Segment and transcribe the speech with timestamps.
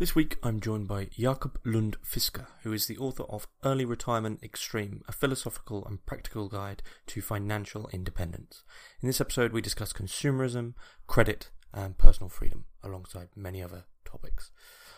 [0.00, 4.42] This week I'm joined by Jacob Lund Fisker, who is the author of Early Retirement
[4.42, 8.64] Extreme, a philosophical and practical guide to financial independence.
[9.02, 10.72] In this episode, we discuss consumerism,
[11.06, 14.50] credit, and personal freedom, alongside many other topics.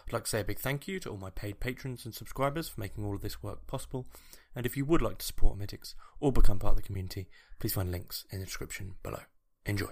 [0.07, 2.69] I'd like to say a big thank you to all my paid patrons and subscribers
[2.69, 4.07] for making all of this work possible.
[4.55, 7.29] And if you would like to support Hermitix or become part of the community,
[7.59, 9.23] please find links in the description below.
[9.67, 9.91] Enjoy.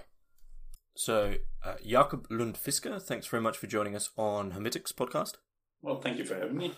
[0.95, 5.35] So, uh, Jacob Lund Fisker, thanks very much for joining us on Hermitix podcast.
[5.81, 6.73] Well, thank you for having me.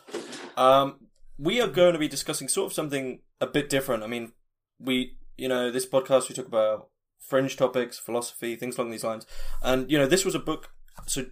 [0.55, 1.07] Um,
[1.37, 4.03] we are going to be discussing sort of something a bit different.
[4.03, 4.33] I mean,
[4.79, 9.25] we, you know, this podcast we talk about fringe topics, philosophy, things along these lines,
[9.61, 10.71] and you know, this was a book.
[11.07, 11.25] So,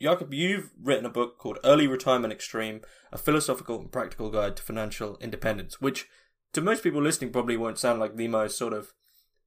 [0.00, 4.62] Jacob, you've written a book called Early Retirement Extreme: A Philosophical and Practical Guide to
[4.62, 6.08] Financial Independence, which
[6.52, 8.92] to most people listening probably won't sound like the most sort of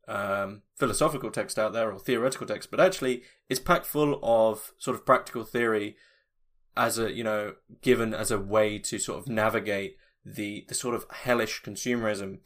[0.08, 4.96] um, philosophical text out there or theoretical text, but actually it's packed full of sort
[4.96, 5.96] of practical theory
[6.78, 10.96] as a you know given as a way to sort of navigate the the sort
[10.96, 12.40] of hellish consumerism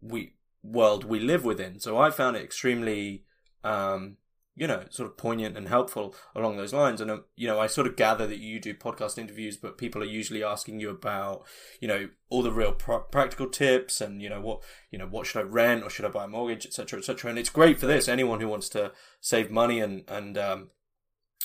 [0.00, 1.80] we world we live within.
[1.80, 3.24] So I found it extremely
[3.64, 4.16] um,
[4.58, 7.02] you know, sort of poignant and helpful along those lines.
[7.02, 10.02] And, um, you know, I sort of gather that you do podcast interviews, but people
[10.02, 11.44] are usually asking you about,
[11.78, 15.26] you know, all the real pr- practical tips and, you know, what, you know, what
[15.26, 17.28] should I rent or should I buy a mortgage, etc., etc.
[17.28, 18.08] And it's great for this.
[18.08, 20.70] Anyone who wants to save money and, and, um,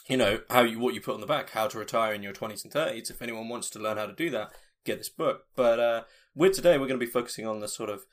[0.07, 2.33] you know, how you, what you put on the back, how to retire in your
[2.33, 3.11] 20s and 30s.
[3.11, 4.53] If anyone wants to learn how to do that,
[4.85, 5.47] get this book.
[5.57, 8.05] But, uh, with today, we're going to be focusing on the sort of,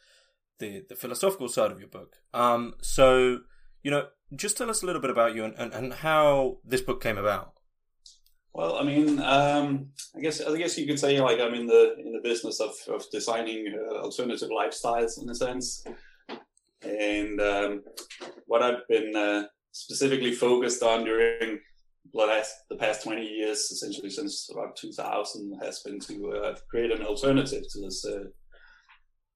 [0.59, 2.17] the, the philosophical side of your book.
[2.35, 3.43] Um, so,
[3.85, 6.81] you know, just tell us a little bit about you and, and, and how this
[6.81, 7.53] book came about.
[8.53, 11.95] Well, I mean, um, I guess I guess you could say like I'm in the
[11.99, 15.85] in the business of, of designing uh, alternative lifestyles in a sense,
[16.83, 17.83] and um,
[18.47, 21.61] what I've been uh, specifically focused on during
[22.13, 26.91] the last the past 20 years, essentially since about 2000, has been to uh, create
[26.91, 28.25] an alternative to this uh,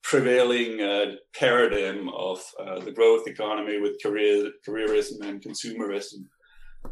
[0.02, 6.24] prevailing uh, paradigm of uh, the growth economy with career careerism and consumerism,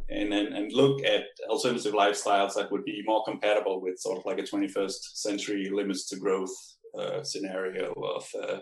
[0.08, 4.24] and, and and look at alternative lifestyles that would be more compatible with sort of
[4.24, 6.54] like a 21st century limits to growth
[6.98, 8.58] uh, scenario of uh,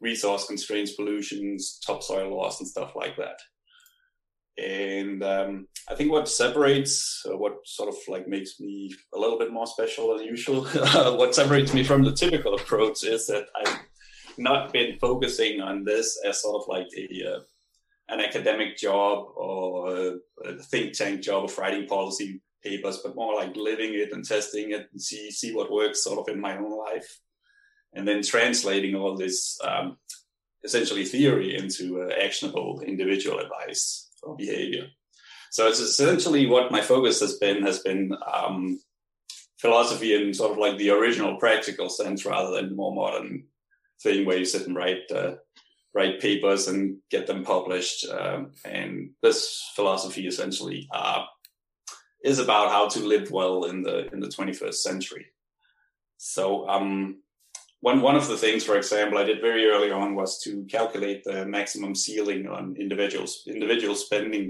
[0.00, 3.38] resource constraints, pollutions, topsoil loss, and stuff like that.
[4.58, 9.38] And um, I think what separates, uh, what sort of like makes me a little
[9.38, 10.64] bit more special than usual,
[11.16, 13.80] what separates me from the typical approach is that I've
[14.38, 17.40] not been focusing on this as sort of like a uh,
[18.08, 20.14] an academic job or
[20.44, 24.70] a, think tank job of writing policy papers, but more like living it and testing
[24.70, 27.20] it and see see what works sort of in my own life,
[27.92, 29.98] and then translating all this um,
[30.64, 34.88] essentially theory into uh, actionable individual advice behavior.
[35.50, 38.80] So it's essentially what my focus has been has been um,
[39.58, 43.44] philosophy in sort of like the original practical sense rather than the more modern
[44.02, 45.36] thing where you sit and write uh,
[45.94, 48.06] write papers and get them published.
[48.10, 51.24] Um, and this philosophy essentially uh,
[52.22, 55.26] is about how to live well in the in the 21st century.
[56.18, 57.22] So um,
[57.86, 61.22] one one of the things, for example, I did very early on was to calculate
[61.22, 64.44] the maximum ceiling on individuals individual spending.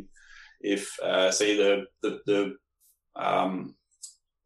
[0.75, 2.41] If uh, say the the the
[3.27, 3.75] um,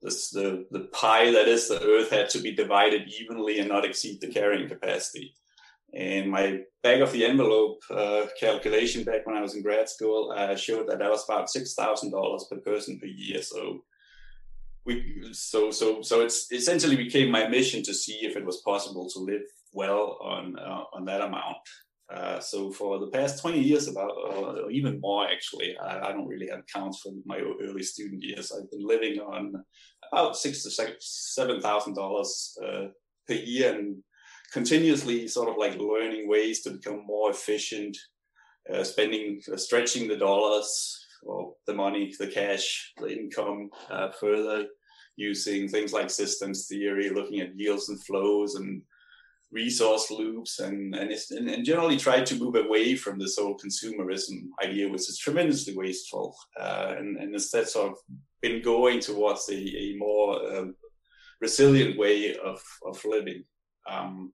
[0.03, 3.85] this, the the pie that is the Earth had to be divided evenly and not
[3.85, 5.27] exceed the carrying capacity.
[5.95, 6.45] And my
[6.83, 10.87] back of the envelope uh, calculation back when I was in grad school uh, showed
[10.89, 13.43] that that was about six thousand dollars per person per year.
[13.53, 13.85] So
[14.87, 19.09] we so so so it's essentially became my mission to see if it was possible
[19.11, 19.43] to live
[19.73, 21.57] well on uh, on that amount.
[22.13, 26.13] Uh, so for the past 20 years, about uh, or even more actually, I, I,
[26.13, 28.51] don't really have counts from my early student years.
[28.51, 29.53] I've been living on
[30.11, 32.59] about six to seven thousand uh, dollars
[33.29, 34.03] per year, and
[34.53, 37.97] continuously sort of like learning ways to become more efficient,
[38.73, 44.67] uh, spending, uh, stretching the dollars, well, the money, the cash, the income uh, further
[45.17, 48.83] using things like systems theory, looking at yields and flows and
[49.53, 54.89] resource loops, and and, and, generally try to move away from this whole consumerism idea,
[54.89, 57.99] which is tremendously wasteful, uh, and, and instead sort of
[58.41, 60.75] been going towards a, a more um,
[61.41, 63.45] resilient way of, of living.
[63.89, 64.33] Um,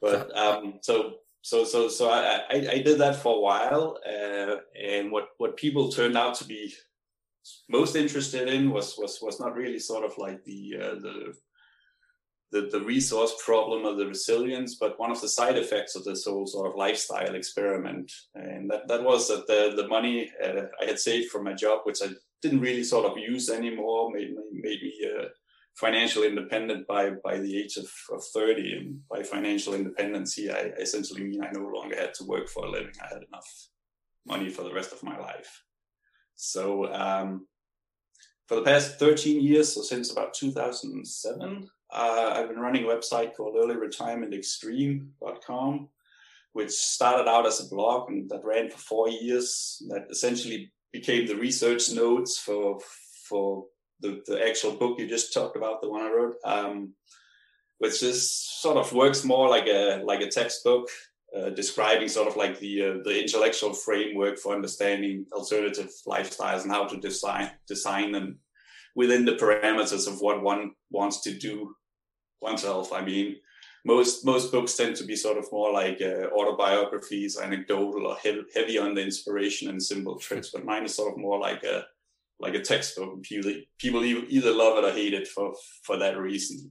[0.00, 4.56] but um, so so so so I, I, I did that for a while, uh,
[4.78, 6.74] and what what people turned out to be
[7.68, 11.34] most interested in was was was not really sort of like the uh, the
[12.52, 16.24] the, the resource problem or the resilience, but one of the side effects of this
[16.24, 18.10] whole sort of lifestyle experiment.
[18.34, 21.80] And that, that was that the, the money uh, I had saved from my job,
[21.84, 22.08] which I
[22.42, 24.10] didn't really sort of use anymore.
[24.12, 25.26] Made made me uh,
[25.80, 31.24] financially independent by by the age of, of 30 and by financial independence I essentially
[31.24, 32.92] mean I no longer had to work for a living.
[33.02, 33.68] I had enough
[34.26, 35.64] money for the rest of my life.
[36.36, 37.46] So um,
[38.46, 43.34] for the past 13 years so since about 2007 uh, I've been running a website
[43.34, 45.88] called earlyretirementextreme.com
[46.52, 51.26] which started out as a blog and that ran for four years that essentially became
[51.26, 52.80] the research notes for
[53.28, 53.66] for
[54.00, 56.94] the, the actual book you just talked about, the one I wrote, um,
[57.78, 60.88] which is sort of works more like a like a textbook
[61.36, 66.72] uh, describing sort of like the uh, the intellectual framework for understanding alternative lifestyles and
[66.72, 68.38] how to design design them
[68.96, 71.74] within the parameters of what one wants to do
[72.40, 72.92] oneself.
[72.92, 73.36] I mean,
[73.84, 78.42] most most books tend to be sort of more like uh, autobiographies, anecdotal, or heavy,
[78.54, 80.50] heavy on the inspiration and simple tricks.
[80.52, 81.86] But mine is sort of more like a
[82.40, 83.22] like a textbook.
[83.22, 85.52] People either love it or hate it for
[85.84, 86.70] for that reason.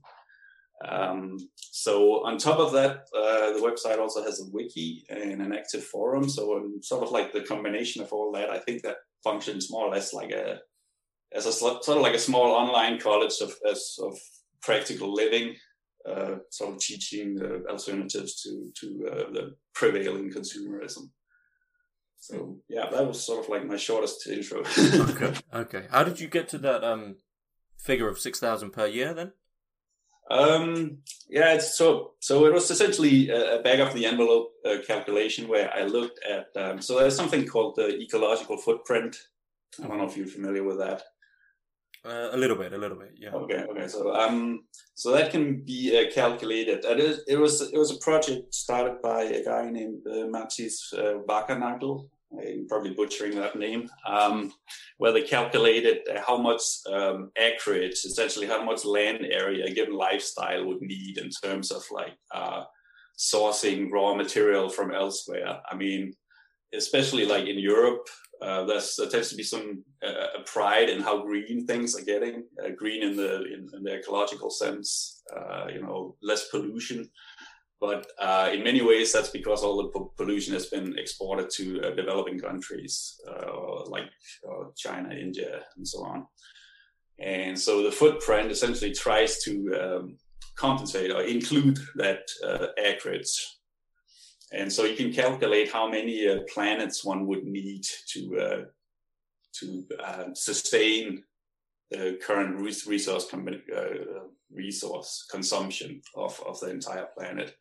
[0.86, 5.52] Um, so on top of that, uh, the website also has a wiki and an
[5.52, 6.28] active forum.
[6.28, 9.90] So sort of like the combination of all that, I think that functions more or
[9.90, 10.60] less like a
[11.32, 14.18] as a sort of like a small online college of of
[14.62, 15.54] practical living,
[16.08, 17.38] uh, sort of teaching
[17.68, 21.10] alternatives to to uh, the prevailing consumerism.
[22.20, 24.60] So yeah, that was sort of like my shortest intro.
[24.78, 25.34] okay.
[25.52, 25.86] Okay.
[25.90, 27.16] How did you get to that um
[27.78, 29.32] figure of six thousand per year then?
[30.30, 35.48] Um, yeah, it's so so it was essentially a, back of the envelope uh, calculation
[35.48, 36.48] where I looked at.
[36.62, 39.16] Um, so there's something called the ecological footprint.
[39.82, 41.02] I don't know if you're familiar with that.
[42.02, 43.30] Uh, a little bit, a little bit, yeah.
[43.30, 43.86] Okay, okay.
[43.86, 44.64] So um,
[44.94, 46.86] so that can be uh, calculated.
[46.86, 51.18] And it, was it was a project started by a guy named uh, Mathis uh.
[52.32, 53.90] I'm probably butchering that name.
[54.06, 54.52] Um,
[54.98, 60.64] where they calculated how much um, acreage, essentially how much land area a given lifestyle
[60.66, 62.64] would need in terms of like uh,
[63.18, 65.60] sourcing raw material from elsewhere.
[65.70, 66.14] I mean,
[66.72, 68.06] especially like in Europe,
[68.42, 72.44] uh, there's, there tends to be some uh, pride in how green things are getting,
[72.64, 77.08] uh, green in the in, in, the ecological sense, uh, you know, less pollution.
[77.80, 81.80] But uh, in many ways, that's because all the po- pollution has been exported to
[81.82, 83.18] uh, developing countries
[83.86, 84.10] like
[84.76, 86.26] China, India, and so on.
[87.18, 90.16] And so the footprint essentially tries to um,
[90.56, 92.22] compensate or include that
[92.78, 93.59] acreage
[94.52, 98.64] and so you can calculate how many uh, planets one would need to uh,
[99.52, 101.22] to uh, sustain
[101.90, 102.56] the current
[102.86, 103.84] resource com- uh,
[104.52, 107.56] resource consumption of, of the entire planet.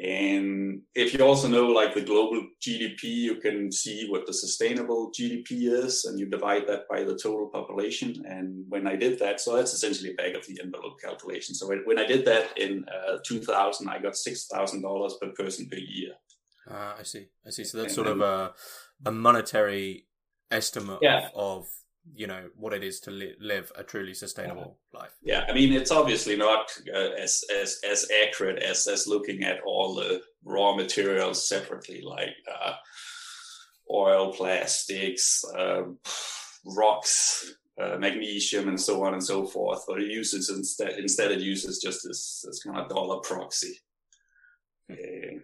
[0.00, 5.12] And if you also know like the global GDP, you can see what the sustainable
[5.12, 8.24] GDP is, and you divide that by the total population.
[8.26, 11.54] And when I did that, so that's essentially a back of the envelope calculation.
[11.54, 15.68] So when I did that in uh, 2000, I got six thousand dollars per person
[15.68, 16.12] per year.
[16.70, 17.26] Ah, I see.
[17.46, 17.64] I see.
[17.64, 18.54] So that's and, sort of a
[19.04, 20.06] a monetary
[20.50, 21.28] estimate yeah.
[21.34, 21.68] of, of
[22.14, 25.12] you know what it is to li- live a truly sustainable life.
[25.22, 29.60] Yeah, I mean it's obviously not uh, as as as accurate as as looking at
[29.62, 32.74] all the raw materials separately, like uh,
[33.90, 35.98] oil, plastics, um,
[36.64, 39.84] rocks, uh, magnesium, and so on and so forth.
[39.86, 43.78] But it uses instead instead it uses just this this kind of dollar proxy.
[44.90, 45.38] Hmm.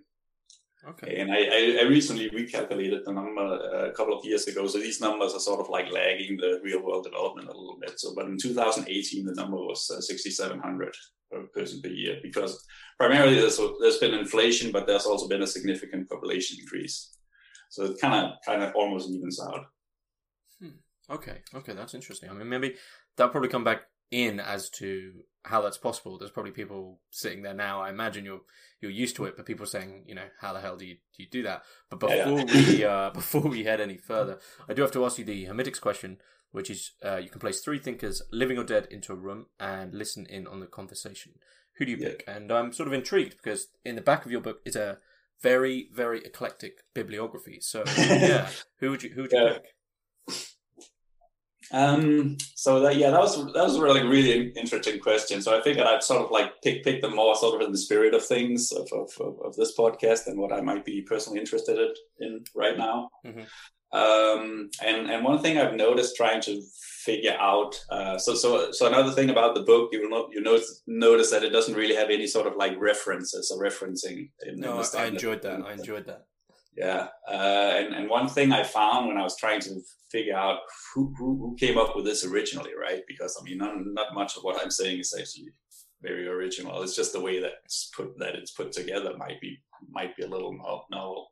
[0.86, 1.16] Okay.
[1.16, 4.66] And I, I, recently recalculated the number uh, a couple of years ago.
[4.68, 7.98] So these numbers are sort of like lagging the real world development a little bit.
[7.98, 10.94] So, but in 2018, the number was uh, 6,700
[11.30, 12.64] per person per year because
[12.96, 17.16] primarily there's, there's been inflation, but there's also been a significant population increase.
[17.70, 19.66] So it kind of kind of almost evens out.
[20.60, 20.78] Hmm.
[21.10, 22.30] Okay, okay, that's interesting.
[22.30, 22.76] I mean, maybe
[23.16, 25.12] that'll probably come back in as to
[25.44, 26.18] how that's possible.
[26.18, 27.80] There's probably people sitting there now.
[27.80, 28.40] I imagine you're
[28.80, 31.22] you're used to it, but people saying, you know, how the hell do you do
[31.22, 31.62] you do that?
[31.90, 32.66] But before yeah, yeah.
[32.66, 35.80] we uh, before we head any further, I do have to ask you the Hermitix
[35.80, 36.18] question,
[36.50, 39.94] which is uh, you can place three thinkers, living or dead, into a room and
[39.94, 41.32] listen in on the conversation.
[41.74, 42.08] Who do you yeah.
[42.08, 42.24] pick?
[42.26, 44.98] And I'm sort of intrigued because in the back of your book is a
[45.40, 47.58] very very eclectic bibliography.
[47.60, 49.64] So yeah, who would you who would you pick?
[51.70, 55.42] Um, so that yeah, that was that was a really really interesting question.
[55.42, 57.78] So I figured I'd sort of like pick pick them more sort of in the
[57.78, 61.78] spirit of things of of, of this podcast and what I might be personally interested
[62.20, 63.10] in right now.
[63.26, 63.42] Mm-hmm.
[63.90, 66.62] Um, and and one thing I've noticed trying to
[67.08, 67.74] figure out.
[67.90, 71.30] Uh, so so so another thing about the book, you will not you notice notice
[71.30, 74.30] that it doesn't really have any sort of like references or referencing.
[74.42, 75.62] In, no, in I enjoyed that.
[75.62, 76.27] I enjoyed that.
[76.78, 79.80] Yeah, uh, and and one thing I found when I was trying to
[80.12, 80.60] figure out
[80.94, 83.02] who who, who came up with this originally, right?
[83.08, 85.48] Because I mean, not, not much of what I'm saying is actually
[86.02, 86.80] very original.
[86.82, 89.58] It's just the way that it's put that it's put together might be
[89.90, 90.56] might be a little
[90.90, 91.28] novel.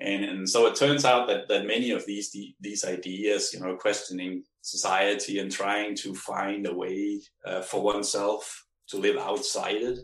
[0.00, 3.76] And, and so it turns out that, that many of these these ideas, you know,
[3.76, 9.98] questioning society and trying to find a way uh, for oneself to live outside it,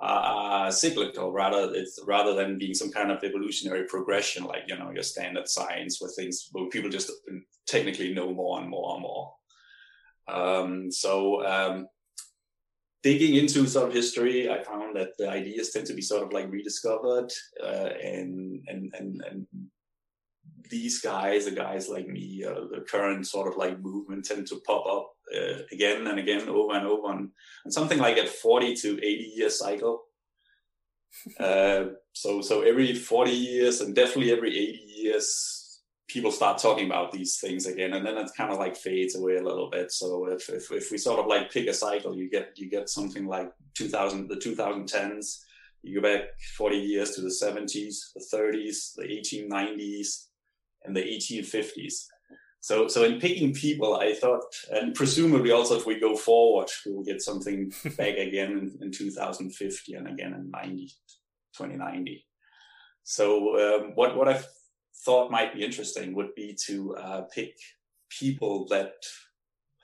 [0.00, 4.90] uh, cyclical rather it's rather than being some kind of evolutionary progression like you know
[4.92, 7.10] your standard science where things where people just
[7.66, 9.34] technically know more and more and more.
[10.28, 11.88] Um, so um,
[13.02, 16.32] digging into sort of history i found that the ideas tend to be sort of
[16.32, 17.30] like rediscovered
[17.62, 19.46] uh, and and and and
[20.68, 24.60] these guys, the guys like me, uh, the current sort of like movement tend to
[24.66, 27.30] pop up uh, again and again over and over and,
[27.64, 30.02] and something like a 40 to 80 year cycle.
[31.40, 37.12] uh, so, so every 40 years and definitely every 80 years, people start talking about
[37.12, 37.92] these things again.
[37.92, 39.92] And then it kind of like fades away a little bit.
[39.92, 42.88] So if, if, if we sort of like pick a cycle, you get, you get
[42.88, 45.44] something like 2000, the 2010s,
[45.82, 50.27] you go back 40 years to the 70s, the 30s, the 1890s,
[50.88, 52.06] and the 1850s.
[52.60, 54.42] So, so in picking people, I thought,
[54.72, 58.90] and presumably also if we go forward, we will get something back again in, in
[58.90, 60.86] 2050 and again in 90,
[61.56, 62.26] 2090.
[63.04, 64.42] So, um, what what I
[65.04, 67.54] thought might be interesting would be to uh, pick
[68.10, 68.94] people that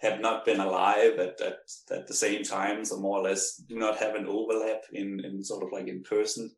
[0.03, 1.59] have not been alive at, at,
[1.91, 5.43] at the same time, so more or less do not have an overlap in, in
[5.43, 6.51] sort of like in person,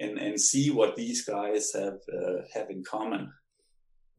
[0.00, 3.30] and and see what these guys have uh, have in common.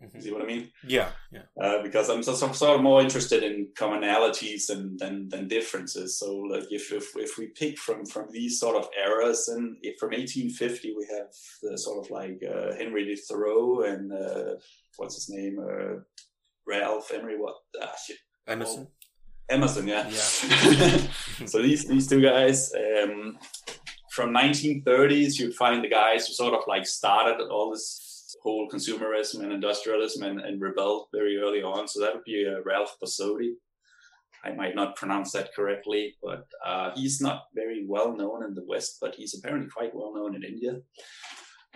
[0.03, 0.19] Mm-hmm.
[0.19, 0.71] See what I mean?
[0.85, 1.43] Yeah, yeah.
[1.59, 6.19] Uh, because I'm, so, so, sort of more interested in commonalities than than, than differences.
[6.19, 9.97] So, like, if, if if we pick from from these sort of eras, and if
[9.97, 11.27] from 1850 we have
[11.63, 14.55] the sort of like uh, Henry de Thoreau and uh,
[14.97, 16.01] what's his name, uh,
[16.67, 17.55] Ralph Emery, what?
[17.81, 18.17] Ah, shit.
[18.47, 18.87] Emerson.
[18.89, 19.07] Oh,
[19.49, 20.09] Emerson, yeah.
[20.09, 20.97] Yeah.
[21.45, 22.73] so these these two guys.
[22.73, 23.37] Um,
[24.11, 28.04] from 1930s, you'd find the guys who sort of like started all this
[28.45, 31.87] whole consumerism and industrialism and, and rebelled very early on.
[31.87, 33.53] So that would be uh, Ralph Borsodi.
[34.45, 38.63] I might not pronounce that correctly, but uh, he's not very well known in the
[38.67, 40.73] West, but he's apparently quite well known in India.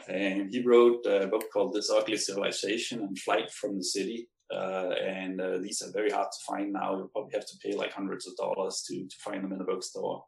[0.08, 4.30] And he wrote a book called This Ugly Civilization and Flight from the City.
[4.54, 6.96] Uh, and uh, these are very hard to find now.
[6.96, 9.64] You'll probably have to pay like hundreds of dollars to, to find them in a
[9.64, 10.24] bookstore.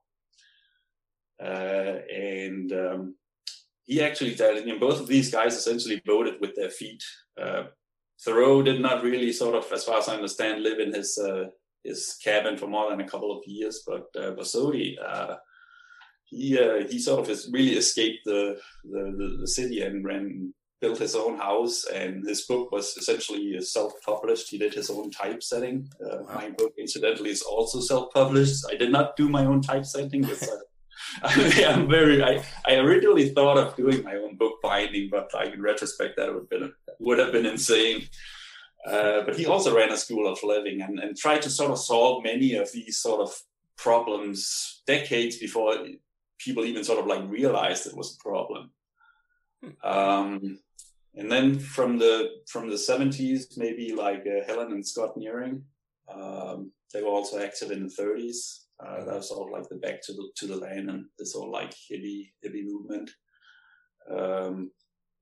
[1.43, 3.15] Uh, and um,
[3.91, 7.03] he actually you know, both of these guys essentially voted with their feet.
[7.39, 7.63] Uh,
[8.23, 11.47] Thoreau did not really sort of, as far as I understand, live in his uh,
[11.83, 15.35] his cabin for more than a couple of years, but uh, Borsodi, uh,
[16.23, 20.53] he uh, he sort of has really escaped the, the, the, the city and ran
[20.79, 21.85] built his own house.
[21.85, 24.49] And his book was essentially self-published.
[24.49, 25.89] He did his own typesetting.
[26.03, 26.35] Uh, wow.
[26.35, 28.65] my book incidentally is also self-published.
[28.71, 30.61] I did not do my own typesetting but uh,
[31.23, 32.23] I'm very.
[32.23, 36.33] I, I originally thought of doing my own book binding, but like in retrospect, that
[36.33, 38.07] would have been would have been insane.
[38.87, 41.77] Uh, but he also ran a school of living and, and tried to sort of
[41.77, 43.31] solve many of these sort of
[43.77, 45.75] problems decades before
[46.39, 48.71] people even sort of like realized it was a problem.
[49.83, 50.59] Um,
[51.15, 55.63] and then from the from the 70s, maybe like uh, Helen and Scott Nearing,
[56.11, 58.60] um, they were also active in the 30s.
[58.83, 61.73] Uh, that was like the back to the to the land and this whole like
[61.89, 63.09] heavy heavy movement.
[64.09, 64.71] Um,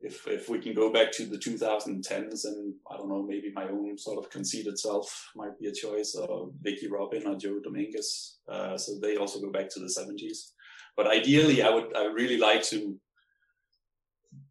[0.01, 3.65] if if we can go back to the 2010s and I don't know maybe my
[3.65, 8.37] own sort of conceited self might be a choice or Vicki Robin or Joe Dominguez.
[8.47, 10.51] Uh, so they also go back to the 70s.
[10.95, 12.97] But ideally, I would I really like to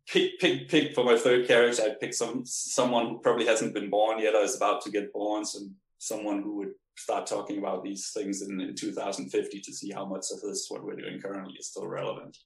[0.07, 1.83] pick pick pick for my third character.
[1.83, 5.12] I'd pick some someone who probably hasn't been born yet or is about to get
[5.12, 5.47] born.
[5.47, 5.61] So
[5.99, 10.26] someone who would start talking about these things in, in 2050 to see how much
[10.33, 12.37] of this what we're doing currently is still relevant.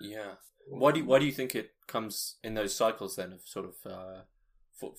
[0.00, 0.32] Yeah.
[0.68, 3.66] Why do you, why do you think it comes in those cycles then of sort
[3.66, 4.20] of uh,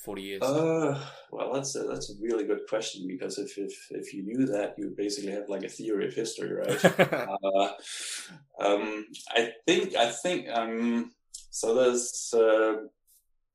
[0.03, 0.41] 40 years?
[0.41, 0.99] Uh,
[1.31, 4.75] well, that's a, that's a really good question because if, if, if you knew that,
[4.77, 6.85] you basically have like a theory of history, right?
[6.99, 7.73] uh,
[8.59, 11.11] um, I think, I think, um,
[11.51, 12.87] so there's, uh,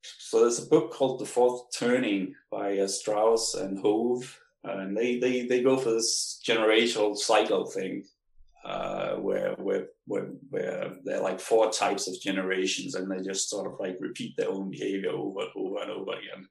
[0.01, 4.21] so there's a book called The Fourth Turning by uh, Strauss and Howe
[4.63, 8.03] and they they they go for this generational cycle thing
[8.65, 13.49] uh, where where where where there are like four types of generations and they just
[13.49, 16.47] sort of like repeat their own behavior over and over and over again.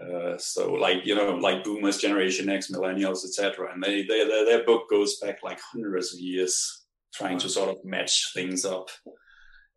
[0.00, 4.44] Uh, so like you know like boomers generation x millennials etc and they, they their,
[4.44, 6.84] their book goes back like hundreds of years
[7.14, 8.88] trying to sort of match things up.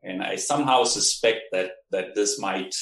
[0.04, 2.76] And I somehow suspect that that this might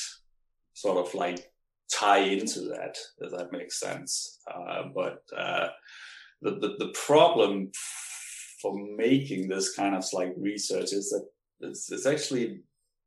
[0.73, 1.51] sort of like
[1.91, 2.97] tie into that.
[3.19, 4.39] if that makes sense?
[4.51, 5.69] Uh, but uh,
[6.41, 7.71] the, the the problem
[8.61, 11.27] for making this kind of like research is that
[11.61, 12.61] it's, it's actually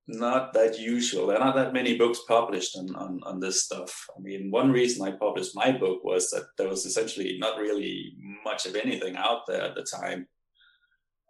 [0.06, 1.26] not that usual.
[1.26, 4.06] There are not that many books published on, on, on this stuff.
[4.16, 8.14] I mean, one reason I published my book was that there was essentially not really
[8.44, 10.26] much of anything out there at the time.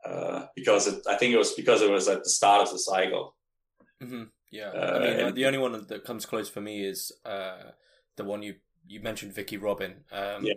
[0.05, 2.79] Uh, because it, I think it was because it was at the start of the
[2.79, 3.35] cycle.
[4.03, 4.25] Mm-hmm.
[4.51, 7.73] Yeah, uh, I mean, and, the only one that comes close for me is uh,
[8.17, 10.05] the one you you mentioned, Vicki Robin.
[10.11, 10.55] Um, yeah.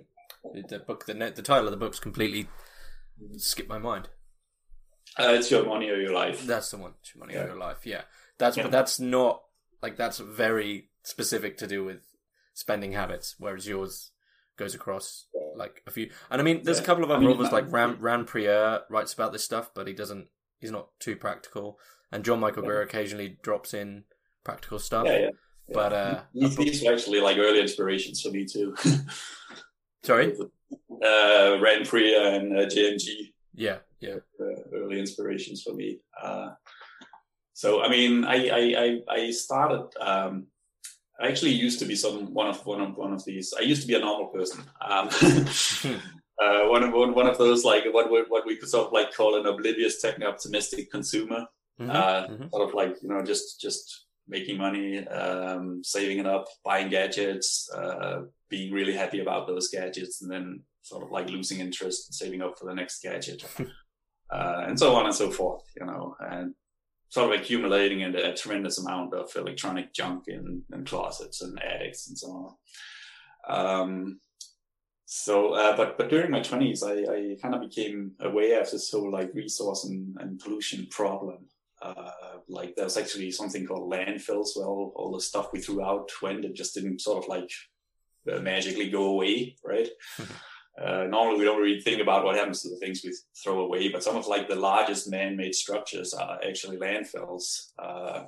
[0.53, 2.47] The book, the the title of the book's completely
[3.37, 4.09] skipped my mind.
[5.19, 6.45] Uh, it's your money or your life.
[6.45, 6.93] That's the one.
[7.01, 7.43] It's your money yeah.
[7.43, 7.85] or your life.
[7.85, 8.03] Yeah,
[8.37, 8.63] that's yeah.
[8.63, 9.43] but that's not
[9.81, 12.01] like that's very specific to do with
[12.53, 14.11] spending habits, whereas yours
[14.57, 16.09] goes across like a few.
[16.29, 16.83] And I mean, there's yeah.
[16.83, 19.71] a couple of other I mean, authors like Ran, Ran Prieur writes about this stuff,
[19.73, 20.27] but he doesn't.
[20.61, 21.79] He's not too practical.
[22.11, 24.03] And John Michael Greer occasionally drops in
[24.43, 25.07] practical stuff.
[25.07, 25.29] Yeah, yeah.
[25.73, 28.75] But uh, these, these are actually like early inspirations for me too.
[30.03, 30.35] Sorry,
[31.05, 33.33] uh, Prieur and uh, JMG.
[33.55, 34.17] Yeah, yeah.
[34.39, 35.99] Uh, early inspirations for me.
[36.21, 36.51] Uh,
[37.53, 39.87] so I mean, I I I, started.
[39.99, 40.47] Um,
[41.19, 43.53] I actually used to be some one of one of one of these.
[43.57, 44.63] I used to be a normal person.
[44.81, 45.09] Um,
[46.41, 49.13] uh, one of one, one of those like what what we could sort of like
[49.13, 51.45] call an oblivious techno optimistic consumer.
[51.79, 52.47] Mm-hmm, uh, mm-hmm.
[52.51, 57.69] Sort of like you know just just making money, um, saving it up, buying gadgets,
[57.75, 62.15] uh, being really happy about those gadgets, and then sort of like losing interest and
[62.15, 63.43] saving up for the next gadget,
[64.31, 65.63] uh, and so on and so forth.
[65.79, 66.55] You know, and
[67.09, 72.07] sort of accumulating a, a tremendous amount of electronic junk in, in, closets and attics
[72.07, 72.55] and so
[73.47, 73.85] on.
[73.89, 74.19] Um,
[75.13, 78.89] so, uh, but but during my twenties, I, I kind of became aware of this
[78.89, 81.47] whole like resource and, and pollution problem.
[81.81, 82.11] Uh,
[82.47, 86.45] like there's actually something called landfills where all, all the stuff we threw out went
[86.45, 87.51] and just didn't sort of like
[88.31, 89.89] uh, magically go away, right?
[90.81, 93.13] Uh, normally, we don't really think about what happens to the things we
[93.43, 98.23] throw away, but some of like the largest man-made structures are actually landfills uh,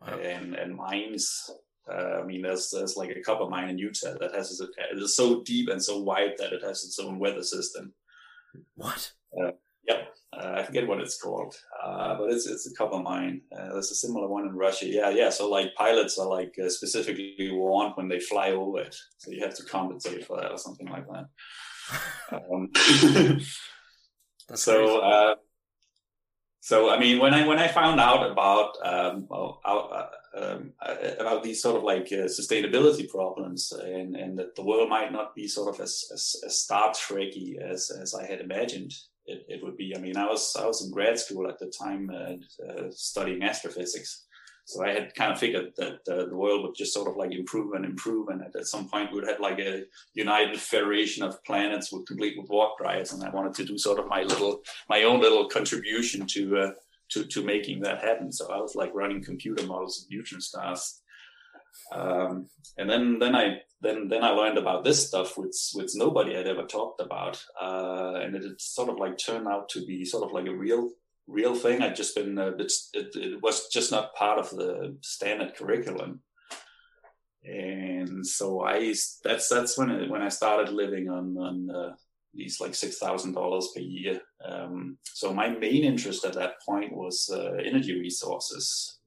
[0.00, 0.18] wow.
[0.22, 1.50] and and mines.
[1.88, 5.16] Uh, I mean, there's there's like a copper mine in Utah that has it is
[5.16, 7.92] so deep and so wide that it has its own weather system.
[8.74, 9.12] What?
[9.38, 9.52] Uh,
[9.86, 10.14] yep.
[10.32, 13.40] Uh, I forget what it's called, uh, but it's it's a copper mine.
[13.56, 14.86] Uh, there's a similar one in Russia.
[14.86, 15.30] Yeah, yeah.
[15.30, 19.42] So like pilots are like uh, specifically warned when they fly over it, so you
[19.42, 21.26] have to compensate for that or something like that.
[22.32, 22.70] um,
[24.54, 25.34] so, uh,
[26.60, 30.72] so I mean, when I when I found out about um, uh, um,
[31.18, 35.48] about these sort of like sustainability problems and and that the world might not be
[35.48, 38.94] sort of as as, as Star Trekky as as I had imagined
[39.30, 39.94] it, it would be.
[39.96, 43.42] I mean, I was I was in grad school at the time uh, uh, studying
[43.42, 44.26] astrophysics,
[44.64, 47.32] so I had kind of figured that uh, the world would just sort of like
[47.32, 51.22] improve and improve, and at, at some point we would have like a united federation
[51.22, 54.22] of planets with complete with warp drives, and I wanted to do sort of my
[54.22, 56.72] little my own little contribution to.
[57.12, 58.30] To, to making that happen.
[58.30, 61.02] So I was like running computer models of neutron stars.
[61.92, 62.46] Um,
[62.78, 66.46] and then, then I then then I learned about this stuff which which nobody had
[66.46, 70.24] ever talked about, uh, and it, it, sort of like turned out to be sort
[70.24, 70.90] of like a real
[71.26, 71.82] real thing.
[71.82, 76.20] I'd just been uh, it, it was just not part of the standard curriculum,
[77.44, 78.94] and so I
[79.24, 81.94] that's that's when it, when I started living on on uh,
[82.34, 84.20] these like six thousand dollars per year.
[84.44, 89.00] Um, so my main interest at that point was uh, energy resources.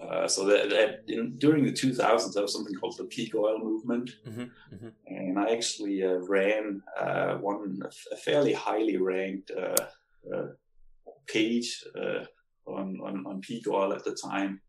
[0.00, 3.58] Uh, so that, that in, during the 2000s, there was something called the peak oil
[3.58, 4.42] movement, mm-hmm,
[4.74, 4.88] mm-hmm.
[5.06, 7.80] and I actually uh, ran uh, one
[8.12, 9.86] a fairly highly ranked uh,
[10.34, 10.46] uh,
[11.26, 11.82] page
[12.66, 14.60] on, on, on peak oil at the time.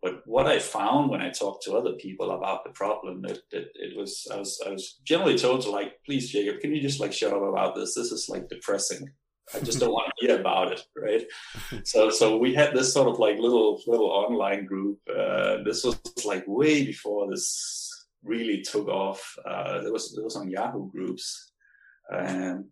[0.00, 3.68] But what I found when I talked to other people about the problem, it, it,
[3.74, 7.00] it was I was I was generally told to like, please Jacob, can you just
[7.00, 7.94] like shut up about this?
[7.94, 9.08] This is like depressing.
[9.54, 11.24] I just don't want to hear about it, right?
[11.84, 14.98] so, so we had this sort of like little little online group.
[15.08, 19.36] Uh, this was like way before this really took off.
[19.44, 21.52] Uh, there was there was on Yahoo groups,
[22.12, 22.70] um,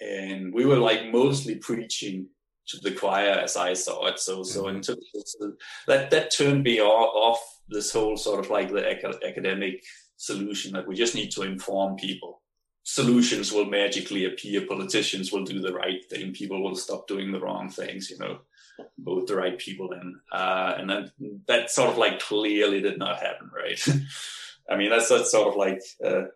[0.00, 2.28] and we were like mostly preaching
[2.68, 4.18] to the choir as I saw it.
[4.18, 4.76] So, so mm-hmm.
[4.76, 5.52] into, so
[5.86, 8.88] that that turned me off this whole sort of like the
[9.26, 9.84] academic
[10.16, 12.42] solution that we just need to inform people
[12.86, 14.64] solutions will magically appear.
[14.64, 16.32] Politicians will do the right thing.
[16.32, 18.38] People will stop doing the wrong things, you know,
[18.96, 20.14] both the right people in.
[20.32, 21.10] Uh, and then
[21.48, 23.84] that sort of like clearly did not happen, right?
[24.70, 26.26] I mean, that's, that's sort of like, uh,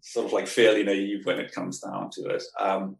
[0.00, 2.42] sort of like fairly naive when it comes down to it.
[2.58, 2.96] Um,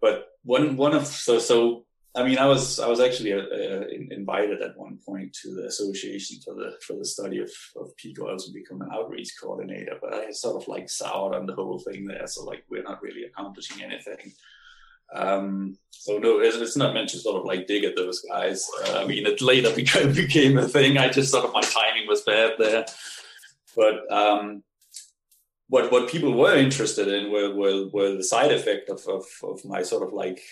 [0.00, 1.84] but one, one of, so, so,
[2.18, 5.66] I mean, I was I was actually uh, uh invited at one point to the
[5.66, 9.96] association for the for the study of of peak oils and become an outreach coordinator,
[10.00, 12.26] but I sort of like soured on the whole thing there.
[12.26, 14.32] So like we're not really accomplishing anything.
[15.14, 18.68] Um, so no, it's, it's, not meant to sort of like dig at those guys.
[18.84, 20.98] Uh, I mean, it later became, became a thing.
[20.98, 22.84] I just sort of my timing was bad there.
[23.74, 24.64] But um,
[25.68, 29.64] what what people were interested in were were, were the side effect of, of, of
[29.64, 30.42] my sort of like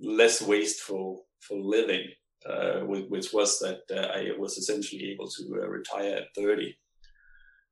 [0.00, 2.06] less wasteful for living,
[2.46, 6.76] uh, which was that uh, I was essentially able to uh, retire at 30.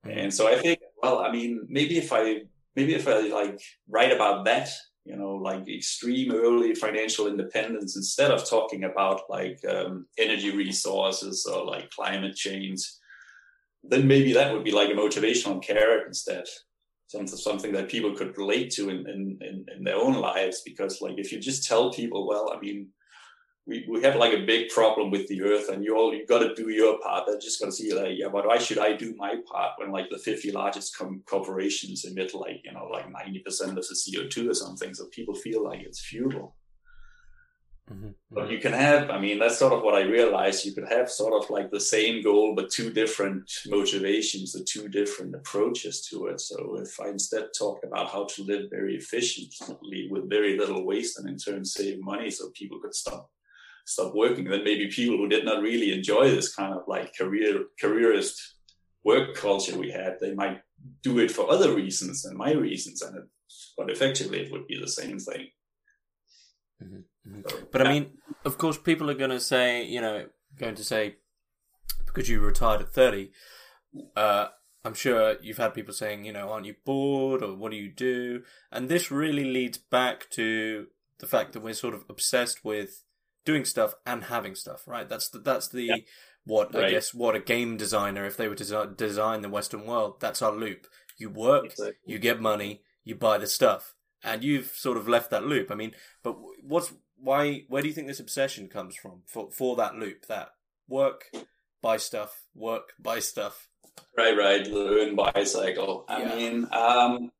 [0.07, 0.19] Mm-hmm.
[0.19, 2.43] And so I think, well, I mean, maybe if I
[2.77, 4.71] maybe if I like write about that
[5.05, 11.47] you know, like extreme early financial independence instead of talking about like um, energy resources
[11.47, 12.81] or like climate change,
[13.83, 16.45] then maybe that would be like a motivational carrot instead.
[17.11, 20.63] Something, that people could relate to in, in, in their own lives.
[20.65, 22.89] Because like if you just tell people, well, I mean,
[23.67, 26.39] we, we have like a big problem with the earth and you all you got
[26.39, 27.25] to do your part.
[27.27, 29.93] They're just going to see like yeah but why should i do my part when
[29.93, 34.51] like the 50 largest com- corporations emit like you know like 90% of the co2
[34.51, 34.95] or something?
[34.95, 36.57] So people feel like it's futile
[37.91, 38.11] mm-hmm.
[38.31, 41.11] but you can have i mean that's sort of what i realized you could have
[41.11, 46.27] sort of like the same goal but two different motivations the two different approaches to
[46.27, 50.85] it so if i instead talked about how to live very efficiently with very little
[50.85, 53.31] waste and in turn save money so people could stop
[53.91, 57.65] stop working, then maybe people who did not really enjoy this kind of like career
[57.79, 58.55] careerist
[59.05, 60.61] work culture we had, they might
[61.03, 63.25] do it for other reasons than my reasons, and it,
[63.77, 65.49] but effectively it would be the same thing.
[66.83, 67.01] Mm-hmm.
[67.71, 67.87] But.
[67.87, 70.27] I mean, of course, people are going to say, you know,
[70.59, 71.17] going to say
[72.07, 73.31] because you retired at thirty.
[74.17, 74.49] Uh,
[74.85, 77.91] I'm sure you've had people saying, you know, aren't you bored or what do you
[77.91, 78.43] do?
[78.73, 80.87] And this really leads back to
[81.19, 83.05] the fact that we're sort of obsessed with
[83.45, 85.09] doing stuff and having stuff, right?
[85.09, 85.97] That's the, that's the yeah.
[86.45, 86.87] what right.
[86.87, 90.41] I guess what a game designer, if they were to design the Western world, that's
[90.41, 90.87] our loop.
[91.19, 91.95] You work, exactly.
[92.07, 95.71] you get money, you buy the stuff, and you've sort of left that loop.
[95.71, 97.65] I mean, but what's why?
[97.69, 100.27] Where do you think this obsession comes from for for that loop?
[100.27, 100.51] That
[100.89, 101.25] work,
[101.83, 103.69] buy stuff, work, buy stuff.
[104.17, 104.67] Right, right.
[104.67, 106.05] Learn bicycle.
[106.09, 106.35] I yeah.
[106.35, 107.31] mean, um,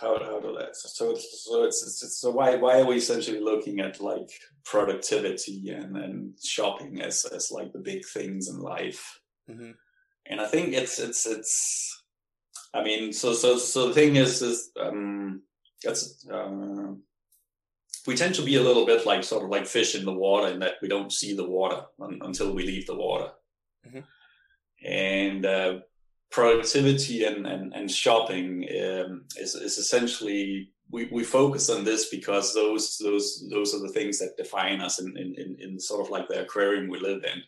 [0.00, 3.80] how, how do that so so it's, it's, so why why are we essentially looking
[3.80, 4.30] at like
[4.64, 9.72] productivity and and shopping as as like the big things in life mm-hmm.
[10.26, 12.02] and i think it's it's it's
[12.74, 15.42] i mean so so so the thing is is um
[15.84, 16.92] it's uh,
[18.06, 20.48] we tend to be a little bit like sort of like fish in the water
[20.52, 23.30] in that we don't see the water un- until we leave the water
[23.86, 24.00] mm-hmm.
[24.86, 25.78] and uh,
[26.30, 32.54] productivity and, and, and shopping um, is, is essentially we, we focus on this because
[32.54, 36.28] those those those are the things that define us in, in, in sort of like
[36.28, 37.42] the aquarium we live in.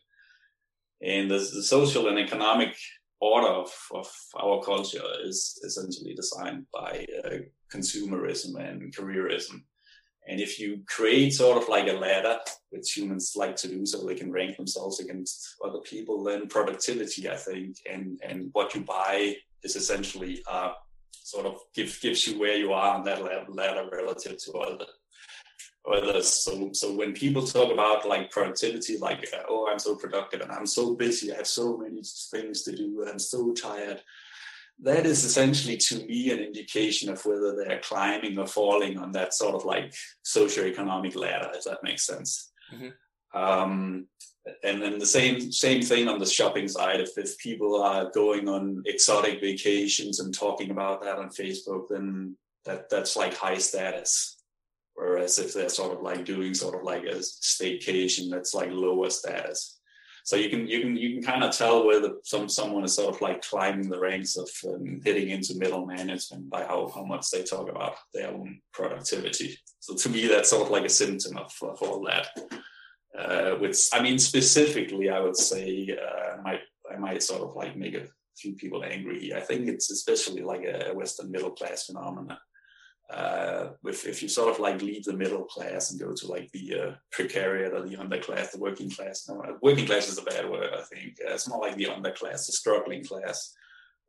[1.02, 2.76] And the, the social and economic
[3.20, 7.36] order of, of our culture is essentially designed by uh,
[7.72, 9.62] consumerism and careerism.
[10.28, 12.38] And if you create sort of like a ladder,
[12.70, 17.28] which humans like to do so they can rank themselves against other people, then productivity,
[17.28, 20.72] I think, and, and what you buy is essentially uh,
[21.10, 24.86] sort of give, gives you where you are on that ladder relative to other
[25.90, 26.28] others.
[26.28, 30.66] So, so when people talk about like productivity, like, oh, I'm so productive and I'm
[30.66, 34.02] so busy, I have so many things to do, I'm so tired
[34.82, 39.34] that is essentially to me an indication of whether they're climbing or falling on that
[39.34, 42.52] sort of like socioeconomic ladder, if that makes sense.
[42.72, 43.38] Mm-hmm.
[43.38, 44.06] Um,
[44.64, 47.00] and then the same same thing on the shopping side.
[47.00, 52.36] If if people are going on exotic vacations and talking about that on Facebook, then
[52.64, 54.38] that that's like high status.
[54.94, 59.10] Whereas if they're sort of like doing sort of like a staycation, that's like lower
[59.10, 59.79] status.
[60.24, 63.14] So you can you can you can kind of tell whether some someone is sort
[63.14, 67.30] of like climbing the ranks of um, hitting into middle management by how, how much
[67.30, 69.58] they talk about their own productivity.
[69.80, 72.28] So to me, that's sort of like a symptom of, of all that.
[73.18, 76.60] Uh, which I mean, specifically, I would say uh, might
[76.92, 78.06] I might sort of like make a
[78.36, 79.34] few people angry.
[79.34, 82.36] I think it's especially like a Western middle class phenomenon
[83.12, 86.50] uh, if, if you sort of like leave the middle class and go to like
[86.52, 89.26] the uh, precariat or the underclass, the working class.
[89.28, 91.16] No, working class is a bad word, I think.
[91.20, 93.52] Uh, it's more like the underclass, the struggling class,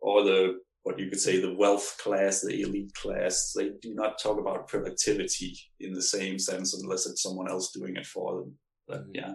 [0.02, 3.54] or the what you could say the wealth class, the elite class.
[3.56, 7.96] They do not talk about productivity in the same sense unless it's someone else doing
[7.96, 8.56] it for them.
[8.88, 9.16] But mm-hmm.
[9.16, 9.34] yeah.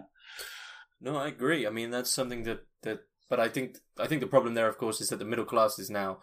[1.01, 1.67] No, I agree.
[1.67, 2.99] I mean, that's something that that.
[3.29, 5.77] But I think I think the problem there, of course, is that the middle class
[5.77, 6.19] is now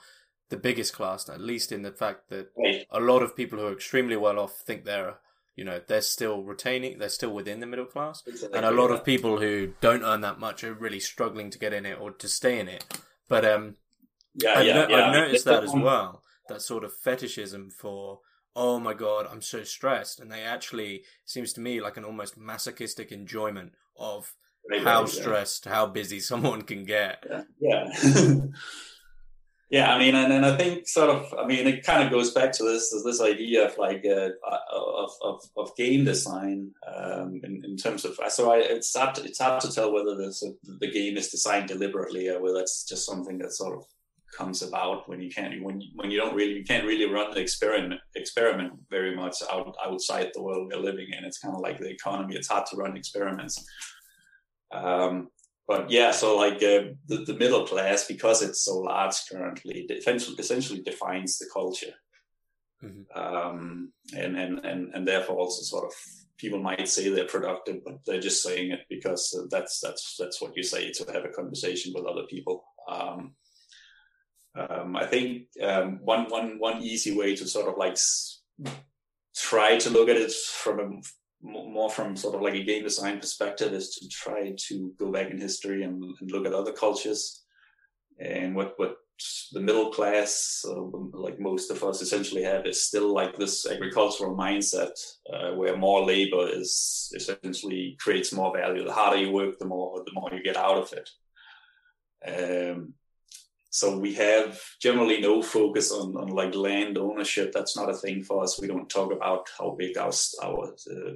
[0.51, 2.49] the biggest class, at least in the fact that
[2.91, 5.17] a lot of people who are extremely well off think they're
[5.57, 8.91] you know they're still retaining, they're still within the middle class, Exactly, and a lot
[8.91, 12.11] of people who don't earn that much are really struggling to get in it or
[12.11, 12.85] to stay in it.
[13.29, 13.77] But um,
[14.35, 15.07] yeah, I've, yeah, no- yeah.
[15.07, 16.23] I've noticed that as Um, well.
[16.49, 18.19] That sort of fetishism for,
[18.55, 22.37] oh my god, I'm so stressed, and they actually seems to me like an almost
[22.37, 24.35] masochistic enjoyment of
[24.71, 27.25] right, how stressed, how busy someone can get.
[27.61, 27.87] Yeah.
[29.71, 29.93] Yeah.
[29.93, 32.53] I mean, and, and I think sort of, I mean, it kind of goes back
[32.53, 34.31] to this this idea of like uh,
[34.73, 38.19] of, of of game design um, in, in terms of.
[38.29, 40.45] So I, it's hard to, it's hard to tell whether this,
[40.81, 43.85] the game is designed deliberately or whether it's just something that sort of
[44.37, 47.33] comes about when you can't when you, when you don't really you can't really run
[47.33, 51.25] the experiment experiment very much out, outside the world we're living in.
[51.25, 52.35] It's kind of like the economy.
[52.37, 53.65] It's hard to run experiments.
[54.73, 55.29] Um,
[55.67, 60.37] but yeah, so like uh, the, the middle class, because it's so large currently, essentially,
[60.39, 61.95] essentially defines the culture.
[62.83, 63.05] Mhm.
[63.17, 65.93] Um, and, and, and, and therefore also sort of
[66.37, 70.57] people might say they're productive, but they're just saying it because that's, that's, that's what
[70.57, 72.65] you say to have a conversation with other people.
[72.89, 73.35] Um,
[74.57, 77.97] um, I think um, one, one, one easy way to sort of like
[79.35, 81.01] try to look at it from a
[81.45, 85.31] more from sort of like a game design perspective is to try to go back
[85.31, 87.45] in history and, and look at other cultures.
[88.19, 88.97] And what what
[89.53, 94.37] the middle class uh, like most of us essentially have is still like this agricultural
[94.37, 94.91] mindset
[95.33, 98.85] uh, where more labor is essentially creates more value.
[98.85, 101.11] The harder you work the more the more you get out of it.
[102.27, 102.95] Um,
[103.71, 107.53] so we have generally no focus on, on like land ownership.
[107.53, 108.61] That's not a thing for us.
[108.61, 111.15] We don't talk about how big our our uh,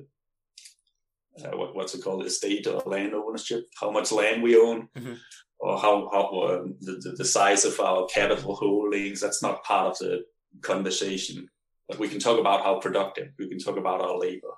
[1.45, 5.19] uh, what, what's it called, estate or land ownership, how much land we own, Mhm.
[5.61, 9.21] or how, how um, the, the, the size of our capital holdings.
[9.21, 10.25] That's not part of the
[10.63, 11.49] conversation.
[11.89, 14.55] But we can talk about how productive, we can talk about our labor.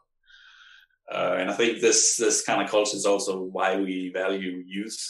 [1.12, 5.00] Uh, and I think this, this kind of culture is also why we value youth.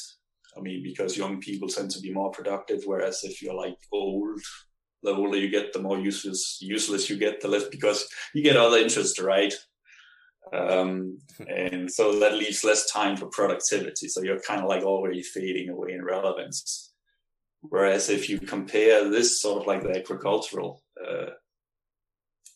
[0.56, 4.40] I mean, because young people tend to be more productive, whereas if you're like old,
[5.02, 8.56] the older you get, the more useless useless you get, the less because you get
[8.56, 9.54] other interests, right?
[10.52, 14.08] Um, and so that leaves less time for productivity.
[14.08, 16.92] So you're kind of like already fading away in relevance.
[17.62, 21.30] Whereas if you compare this sort of like the agricultural uh,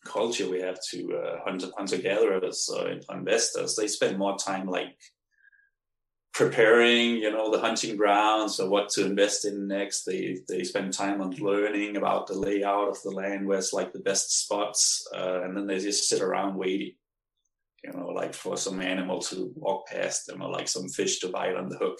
[0.05, 4.97] culture we have to uh, hunter hunter gatherers, uh, investors, they spend more time like
[6.33, 10.05] preparing, you know, the hunting grounds or what to invest in next.
[10.05, 14.01] They they spend time on learning about the layout of the land, where's like the
[14.01, 16.92] best spots, uh, and then they just sit around waiting
[17.85, 21.29] you know, like for some animal to walk past them or like some fish to
[21.29, 21.99] bite on the hook.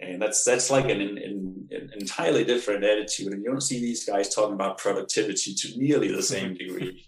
[0.00, 3.32] And that's that's like an, an, an entirely different attitude.
[3.32, 7.06] And you don't see these guys talking about productivity to nearly the same degree,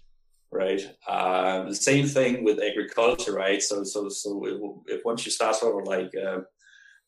[0.51, 0.81] right?
[1.07, 3.61] Uh, the same thing with agriculture, right?
[3.61, 4.45] So so so
[4.87, 6.39] if, if once you start sort of like uh,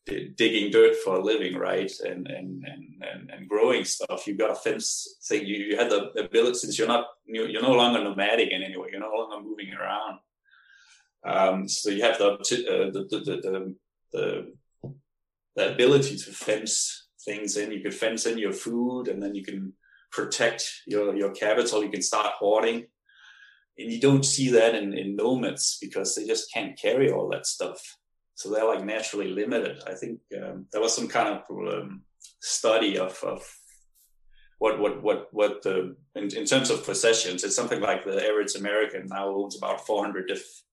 [0.06, 2.64] d- digging dirt for a living, right, and and
[3.02, 5.46] and and, growing stuff, you've got a fence thing.
[5.46, 8.88] You, you had the ability since you're not you're no longer nomadic in any way.
[8.92, 10.20] You're no longer moving around.
[11.24, 13.74] Um, so you have the, uh, the, the,
[14.12, 14.52] the,
[15.56, 17.70] the, ability to fence things in.
[17.70, 19.72] You could fence in your food and then you can
[20.10, 21.84] protect your, your capital.
[21.84, 22.86] You can start hoarding.
[23.78, 27.46] And you don't see that in, in nomads because they just can't carry all that
[27.46, 27.80] stuff.
[28.34, 29.82] So they're like naturally limited.
[29.86, 32.02] I think um, there was some kind of um,
[32.40, 33.42] study of, of
[34.62, 38.54] what what what what the in, in terms of possessions, it's something like the average
[38.54, 40.28] American now owns about 400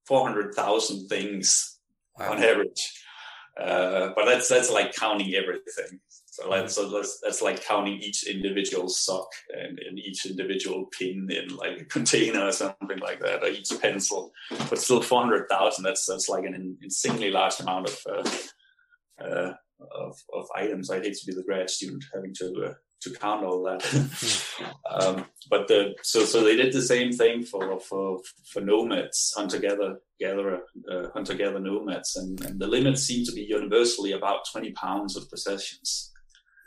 [0.10, 1.78] 400,000 things
[2.20, 2.34] Wow.
[2.34, 2.92] on average.
[3.58, 6.00] Uh, but that's that's like counting everything.
[6.26, 11.30] So that's so that's, that's like counting each individual sock and, and each individual pin
[11.32, 14.32] in like a container or something like that, or each pencil.
[14.70, 15.84] But still, four hundred thousand.
[15.86, 18.30] That's that's like an insanely large amount of uh,
[19.24, 19.54] uh,
[19.96, 20.90] of, of items.
[20.90, 23.84] I hate to be the grad student having to uh, to count all that.
[24.92, 28.20] um, but the so so they did the same thing for for
[28.52, 33.32] for nomads, hunter gatherer gatherer uh, hunter gatherer nomads, and, and the limits seem to
[33.32, 36.12] be universally about twenty pounds of possessions.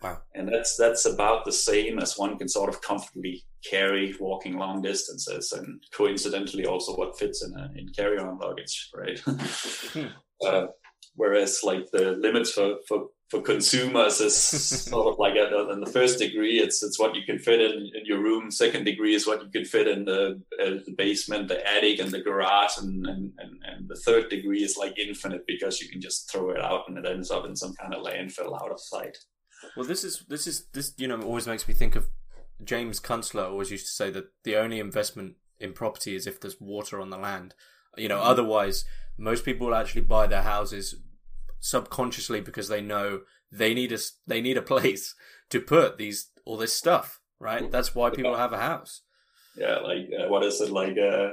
[0.02, 0.18] Wow.
[0.34, 4.82] And that's that's about the same as one can sort of comfortably carry walking long
[4.82, 9.22] distances, and coincidentally also what fits in a, in carry-on luggage, right?
[10.46, 10.66] uh,
[11.14, 14.36] whereas like the limits for for for consumers is
[14.90, 18.04] sort of like in the first degree, it's it's what you can fit in, in
[18.04, 18.50] your room.
[18.50, 22.10] Second degree is what you can fit in the, uh, the basement, the attic, and
[22.10, 26.00] the garage, and, and and and the third degree is like infinite because you can
[26.00, 28.78] just throw it out and it ends up in some kind of landfill out of
[28.78, 29.16] sight.
[29.76, 32.08] Well, this is this is this you know always makes me think of
[32.62, 36.60] James Kunstler always used to say that the only investment in property is if there's
[36.60, 37.54] water on the land.
[37.96, 38.28] You know, mm-hmm.
[38.28, 38.84] otherwise,
[39.18, 40.96] most people will actually buy their houses
[41.60, 43.20] subconsciously because they know
[43.50, 45.14] they need a they need a place
[45.50, 47.20] to put these all this stuff.
[47.38, 47.70] Right.
[47.70, 49.02] That's why people have a house.
[49.56, 50.96] Yeah, like uh, what is it like?
[50.96, 51.30] Uh,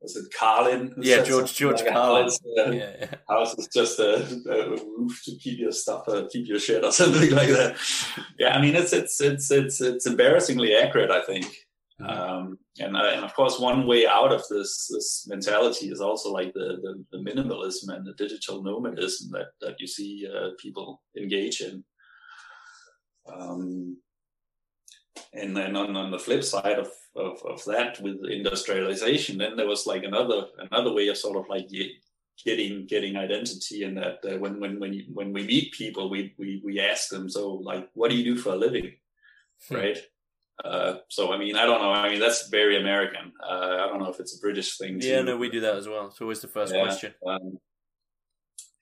[0.00, 0.94] was it Carlin?
[1.00, 2.24] Yeah, George George like Carlin.
[2.24, 3.14] House, uh, yeah, yeah.
[3.28, 4.16] house is just a,
[4.50, 7.76] a, roof to keep your stuff, uh, keep your shit, or something like that.
[8.38, 11.10] yeah, I mean it's it's it's it's it's embarrassingly accurate.
[11.10, 11.46] I think.
[12.00, 12.10] Mm-hmm.
[12.10, 16.32] Um, and, uh, and of course, one way out of this this mentality is also
[16.32, 21.02] like the, the, the minimalism and the digital nomadism that that you see uh, people
[21.16, 21.84] engage in.
[23.30, 23.98] Um,
[25.32, 29.66] and then on, on the flip side of, of, of that with industrialization then there
[29.66, 31.68] was like another another way of sort of like
[32.44, 36.34] getting getting identity in that uh, when when when you, when we meet people we,
[36.38, 38.92] we we ask them so like what do you do for a living
[39.68, 39.74] hmm.
[39.74, 39.98] right
[40.64, 41.92] uh, so I mean, I don't know.
[41.92, 43.32] I mean, that's very American.
[43.42, 45.00] Uh, I don't know if it's a British thing.
[45.00, 46.06] Yeah, no, we do that as well.
[46.06, 47.14] It's always the first yeah, question.
[47.26, 47.58] Um,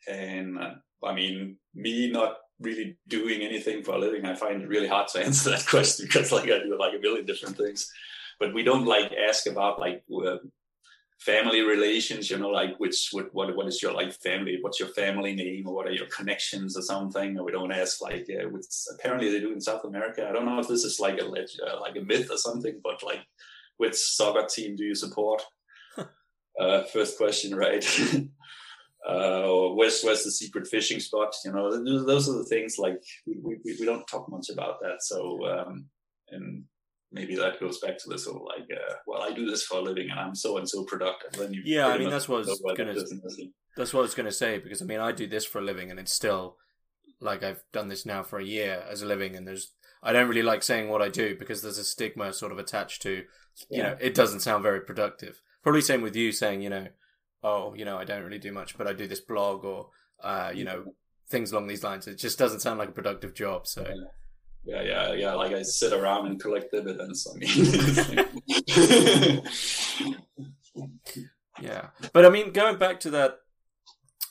[0.08, 4.68] and uh, I mean, me not really doing anything for a living, I find it
[4.68, 7.90] really hard to answer that question because like I do like a million different things.
[8.40, 10.04] But we don't like ask about like
[11.18, 14.58] family relations, you know, like which what what what is your like family?
[14.60, 17.38] What's your family name or what are your connections or something?
[17.38, 20.26] Or we don't ask like uh, which apparently they do in South America.
[20.28, 23.02] I don't know if this is like a uh, like a myth or something, but
[23.02, 23.20] like
[23.76, 25.42] which soccer team do you support?
[26.60, 27.84] uh, first question, right?
[29.08, 31.34] uh, or where's where's the secret fishing spot?
[31.44, 35.02] You know, those are the things like we, we, we don't talk much about that.
[35.02, 35.86] So um,
[36.30, 36.64] and
[37.12, 39.82] maybe that goes back to this whole like, uh, well, I do this for a
[39.82, 41.32] living and I'm so and so productive.
[41.32, 42.94] Then you yeah, I mean that's what I was gonna
[43.76, 45.90] that's what I was gonna say because I mean I do this for a living
[45.90, 46.56] and it's still
[47.20, 50.28] like I've done this now for a year as a living and there's I don't
[50.28, 53.24] really like saying what I do because there's a stigma sort of attached to you
[53.70, 53.82] yeah.
[53.82, 55.40] know it doesn't sound very productive.
[55.62, 56.88] Probably same with you saying you know
[57.42, 59.88] oh, you know, I don't really do much, but I do this blog or,
[60.22, 60.94] uh, you know,
[61.28, 62.06] things along these lines.
[62.06, 63.66] It just doesn't sound like a productive job.
[63.66, 63.82] So.
[63.82, 63.94] Yeah,
[64.68, 65.12] yeah, yeah.
[65.14, 65.34] Yeah.
[65.34, 67.26] Like I sit around and collect dividends.
[67.26, 67.48] I mean,
[71.60, 71.86] yeah.
[72.12, 73.38] But I mean, going back to that,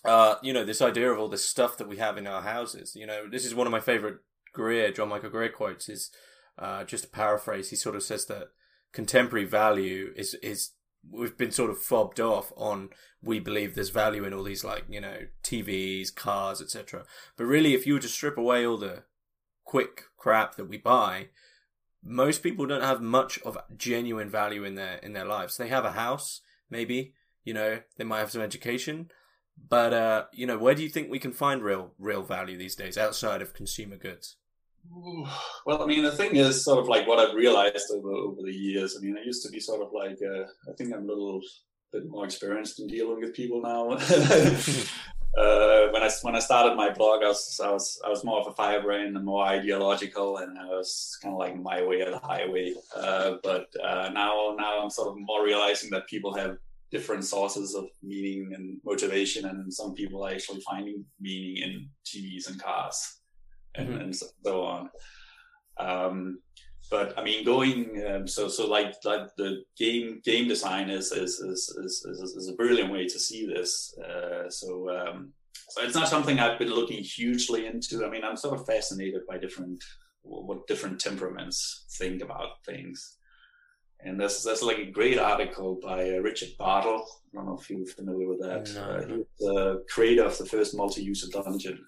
[0.05, 2.95] uh, you know, this idea of all this stuff that we have in our houses.
[2.95, 4.17] You know, this is one of my favorite
[4.53, 5.89] Greer, John Michael Greer quotes.
[5.89, 6.11] Is
[6.59, 7.71] uh, just a paraphrase.
[7.71, 8.49] He sort of says that
[8.93, 10.73] contemporary value is is
[11.09, 12.89] we've been sort of fobbed off on
[13.23, 17.05] we believe there's value in all these like you know TVs, cars, etc.
[17.35, 19.01] But really, if you were to strip away all the
[19.65, 21.27] quick crap that we buy,
[22.03, 25.57] most people don't have much of genuine value in their in their lives.
[25.57, 29.11] They have a house, maybe you know they might have some education,
[29.69, 32.75] but uh, you know where do you think we can find real real value these
[32.75, 34.35] days outside of consumer goods?
[35.65, 38.53] Well, I mean, the thing is sort of like what I've realized over over the
[38.53, 38.95] years.
[38.97, 41.41] I mean, I used to be sort of like uh, I think I'm a little
[41.91, 43.97] bit more experienced in dealing with people now.
[45.37, 48.39] uh, when I when I started my blog, I was I was I was more
[48.39, 52.09] of a firebrain and more ideological, and I was kind of like my way or
[52.11, 52.73] the highway.
[52.95, 56.57] Uh, but uh, now now I'm sort of more realizing that people have
[56.89, 62.49] different sources of meaning and motivation, and some people are actually finding meaning in TVs
[62.49, 63.19] and cars
[63.75, 64.01] and, mm-hmm.
[64.01, 64.89] and so on.
[65.79, 66.39] Um,
[66.89, 71.39] but I mean, going um, so so like like the game game design is is
[71.39, 73.97] is is, is, is a brilliant way to see this.
[73.97, 75.33] Uh, so um,
[75.69, 78.05] so it's not something I've been looking hugely into.
[78.05, 79.83] I mean, I'm sort of fascinated by different
[80.23, 83.17] what different temperaments think about things.
[84.01, 87.05] And there's there's like a great article by uh, Richard Bartle.
[87.33, 88.71] I don't know if you're familiar with that.
[88.75, 88.81] No.
[88.81, 91.79] Uh, he's the creator of the first multi-user dungeon.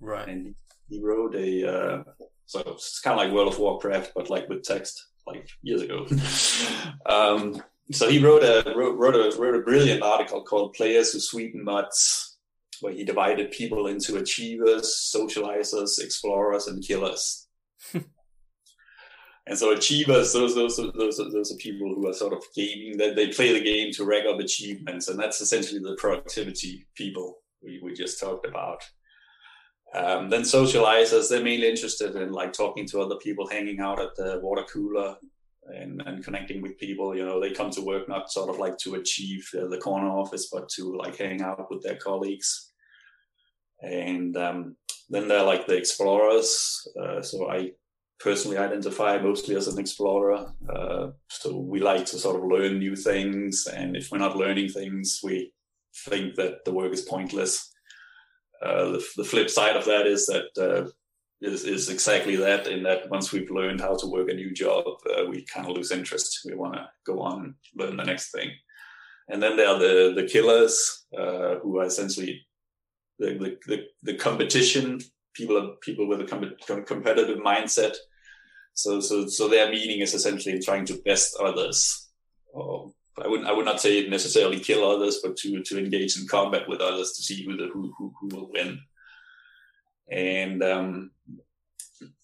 [0.00, 0.28] Right.
[0.28, 0.54] And
[0.88, 2.02] he wrote a uh,
[2.50, 6.04] so it's kind of like World of Warcraft, but like with text, like years ago.
[7.06, 11.20] um, so he wrote a wrote, wrote a wrote a brilliant article called "Players Who
[11.20, 12.38] Suit MUDs,"
[12.80, 17.46] where he divided people into achievers, socializers, explorers, and killers.
[17.94, 23.14] and so achievers, those those those those are people who are sort of gaming that
[23.14, 27.80] they play the game to rack up achievements, and that's essentially the productivity people we,
[27.80, 28.82] we just talked about.
[29.94, 34.14] Um, then socializers, they're mainly interested in like talking to other people, hanging out at
[34.16, 35.16] the water cooler
[35.66, 37.16] and, and connecting with people.
[37.16, 40.08] You know, they come to work not sort of like to achieve the, the corner
[40.08, 42.72] office, but to like hang out with their colleagues.
[43.82, 44.76] And um,
[45.08, 46.86] then they're like the explorers.
[47.00, 47.72] Uh, so I
[48.20, 50.52] personally identify mostly as an explorer.
[50.72, 53.66] Uh, so we like to sort of learn new things.
[53.66, 55.52] And if we're not learning things, we
[56.06, 57.69] think that the work is pointless.
[58.62, 60.90] Uh, the, the, flip side of that is that uh,
[61.40, 62.66] is, is exactly that.
[62.66, 64.84] In that once we've learned how to work a new job,
[65.16, 66.40] uh, we kind of lose interest.
[66.44, 68.50] We want to go on and learn the next thing.
[69.28, 72.46] And then there are the the killers uh, who are essentially
[73.18, 75.00] the, the the, the competition
[75.34, 77.96] people are people with a com- competitive mindset.
[78.74, 82.08] So so so their meaning is essentially trying to best others.
[82.52, 82.92] Or
[83.22, 86.68] I wouldn't I would not say necessarily kill others, but to to engage in combat
[86.68, 88.80] with others to see who the who who, who will win.
[90.10, 91.10] And um,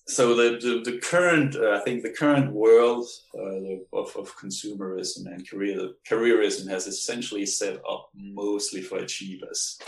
[0.09, 3.07] so the, the, the current uh, I think the current world
[3.37, 9.79] uh, of, of consumerism and career careerism has essentially set up mostly for achievers,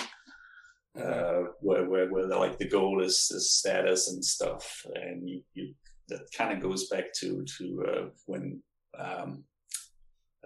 [1.01, 5.75] uh, where, where where like the goal is, is status and stuff, and you, you
[6.09, 8.61] that kind of goes back to to uh, when
[8.99, 9.45] um,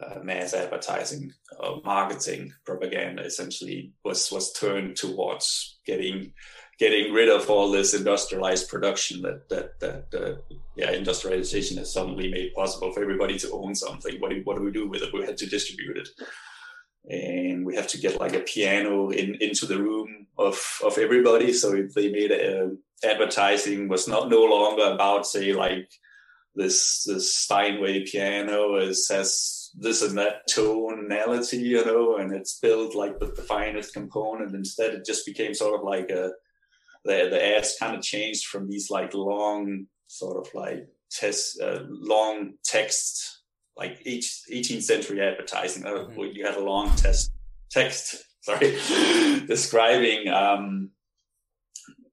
[0.00, 6.32] uh, mass advertising, uh, marketing, propaganda essentially was was turned towards getting
[6.78, 12.30] getting rid of all this industrialized production that that that uh, yeah industrialization has suddenly
[12.30, 14.18] made possible for everybody to own something.
[14.18, 15.12] What do, what do we do with it?
[15.12, 16.08] We had to distribute it,
[17.08, 21.52] and we have to get like a piano in into the room of of everybody.
[21.52, 22.70] So if they made a,
[23.04, 25.90] advertising was not no longer about say like
[26.54, 32.94] this this Steinway piano is has this and that tonality, you know, and it's built
[32.94, 34.54] like with the finest component.
[34.54, 36.30] Instead, it just became sort of like a
[37.04, 41.80] the the ads kind of changed from these like long sort of like test uh,
[41.88, 43.42] long text
[43.76, 45.84] like 18th century advertising.
[45.84, 46.20] Mm-hmm.
[46.34, 47.32] You had a long test
[47.70, 48.78] text, sorry,
[49.46, 50.90] describing um,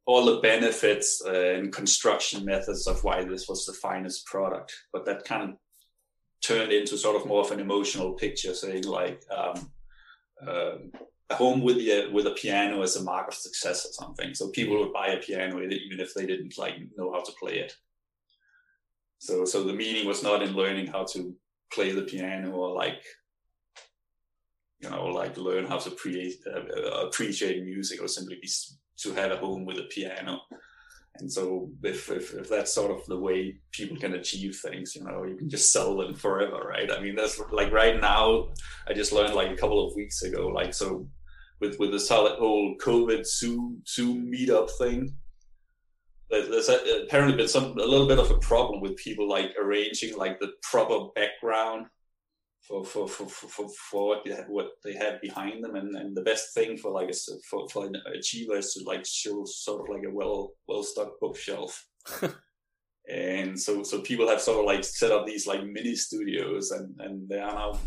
[0.05, 4.74] all the benefits uh, and construction methods of why this was the finest product.
[4.93, 5.49] But that kind of
[6.42, 9.72] turned into sort of more of an emotional picture, saying like um,
[10.48, 10.92] um,
[11.30, 14.34] a home with a with a piano as a mark of success or something.
[14.34, 17.60] So people would buy a piano even if they didn't like know how to play
[17.60, 17.74] it.
[19.20, 21.36] So so the meaning was not in learning how to
[21.72, 23.04] play the piano or like
[24.80, 28.50] you know like learn how to create uh, appreciate music or simply be,
[28.98, 30.40] to have a home with a piano.
[31.16, 35.03] And so if, if, if that's sort of the way people can achieve things, you
[35.03, 36.89] know, you can just sell them forever, right?
[36.91, 38.47] I mean, that's like right now,
[38.88, 41.07] I just learned like a couple of weeks ago, like, so
[41.60, 45.14] with, with this whole COVID Zoom, Zoom meetup thing,
[46.30, 50.39] there's apparently been some, a little bit of a problem with people like arranging like
[50.39, 51.88] the proper background
[52.62, 56.16] for for for for, for what they have, what they have behind them, and, and
[56.16, 57.14] the best thing for like a
[57.49, 61.20] for for an achiever is to like show sort of like a well well stocked
[61.20, 61.88] bookshelf.
[63.10, 66.95] and so so people have sort of like set up these like mini studios, and
[66.99, 67.80] and there are now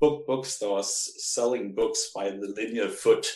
[0.00, 3.26] book bookstores selling books by the linear foot.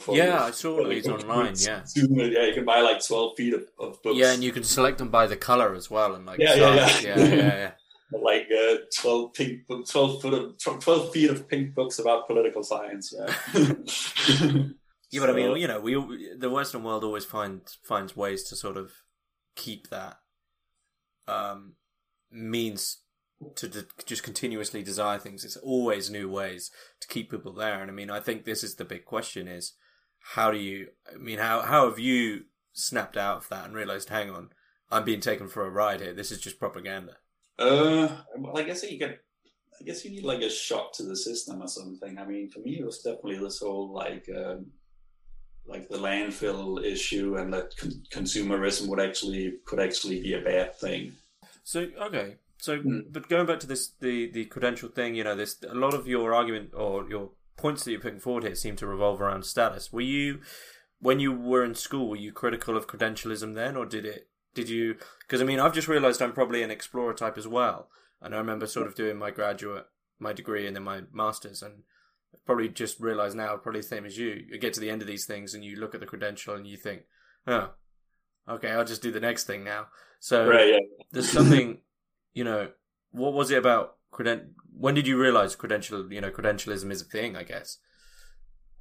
[0.00, 1.54] For, yeah, I saw these online.
[1.56, 4.18] Yeah, yeah, you can buy like twelve feet of, of, books.
[4.18, 6.74] Yeah, and you can select them by the color as well, and like yeah, yeah,
[6.74, 7.00] yeah.
[7.00, 7.70] yeah, yeah, yeah
[8.12, 13.14] like uh, 12 pink 12 foot of 12 feet of pink books about political science
[13.16, 13.72] yeah.
[15.10, 15.94] Yeah but i mean you know we
[16.36, 18.92] the western world always finds finds ways to sort of
[19.56, 20.18] keep that
[21.26, 21.74] um
[22.30, 22.98] means
[23.54, 25.44] to de- just continuously desire things.
[25.44, 27.80] It's always new ways to keep people there.
[27.80, 29.74] And i mean i think this is the big question is
[30.34, 34.08] how do you i mean how how have you snapped out of that and realized
[34.08, 34.50] hang on
[34.90, 36.12] i'm being taken for a ride here.
[36.12, 37.16] This is just propaganda
[37.58, 39.18] uh, well, I guess you get.
[39.80, 42.18] I guess you need like a shock to the system or something.
[42.18, 44.66] I mean, for me, it was definitely this whole like, um,
[45.66, 50.74] like the landfill issue, and that con- consumerism would actually could actually be a bad
[50.76, 51.12] thing.
[51.62, 53.04] So okay, so mm.
[53.10, 56.08] but going back to this the the credential thing, you know, this a lot of
[56.08, 59.92] your argument or your points that you're putting forward here seem to revolve around status.
[59.92, 60.40] Were you
[61.00, 64.28] when you were in school, were you critical of credentialism then, or did it
[64.58, 64.96] did you?
[65.20, 67.88] Because I mean, I've just realised I'm probably an explorer type as well,
[68.20, 69.86] and I remember sort of doing my graduate,
[70.18, 71.84] my degree, and then my masters, and
[72.44, 74.44] probably just realised now, probably the same as you.
[74.48, 76.66] You get to the end of these things, and you look at the credential, and
[76.66, 77.02] you think,
[77.46, 77.70] "Oh,
[78.48, 79.86] okay, I'll just do the next thing now."
[80.18, 80.78] So right, yeah.
[81.12, 81.78] there's something,
[82.34, 82.70] you know,
[83.12, 84.54] what was it about creden?
[84.76, 86.12] When did you realise credential?
[86.12, 87.78] You know, credentialism is a thing, I guess,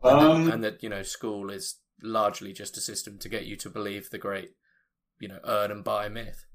[0.02, 3.46] and, um, that, and that you know, school is largely just a system to get
[3.46, 4.56] you to believe the great
[5.20, 6.46] you know earn and buy myth.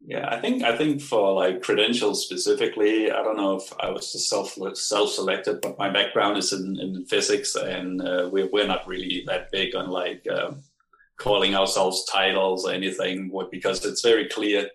[0.00, 4.28] Yeah, I think I think for like credentials specifically, I don't know if I was
[4.28, 8.86] self self selected, but my background is in, in physics, and uh, we're we're not
[8.86, 10.62] really that big on like um,
[11.18, 14.68] calling ourselves titles or anything, because it's very clear.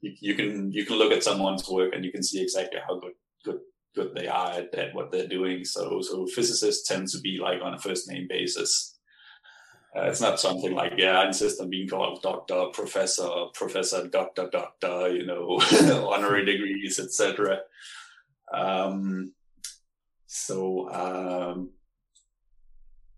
[0.00, 2.98] You, you, can you can look at someone's work and you can see exactly how
[3.00, 3.12] good
[3.44, 3.60] good
[3.94, 5.62] good they are at, at what they're doing.
[5.66, 8.89] So so physicists tend to be like on a first name basis
[9.96, 14.48] Uh, it's not something like, yeah, I insist on being called doctor, professor, professor, doctor,
[14.50, 15.60] doctor, you know,
[16.12, 17.60] honorary degrees, etc.
[18.52, 19.32] Um,
[20.26, 21.70] so um,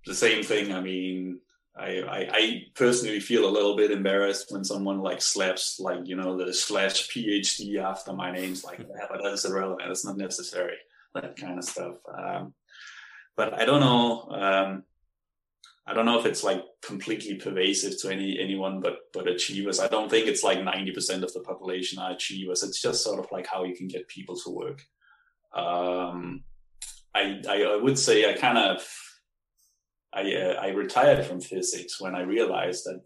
[0.06, 0.72] the same thing.
[0.72, 1.40] I mean,
[1.76, 6.16] I, I, I personally feel a little bit embarrassed when someone like slaps like you
[6.16, 9.90] know the slash PhD after my name's like that, but that's irrelevant.
[9.90, 10.76] It's not necessary.
[11.14, 11.96] That kind of stuff.
[12.12, 12.54] Um,
[13.36, 14.82] but I don't know.
[15.86, 19.80] I don't know if it's like completely pervasive to any anyone but but achievers.
[19.80, 22.62] I don't think it's like ninety percent of the population are achievers.
[22.62, 24.84] It's just sort of like how you can get people to work.
[25.54, 26.44] Um,
[27.14, 28.88] I, I, I would say I kind of
[30.12, 33.02] I uh, I retired from physics when I realized that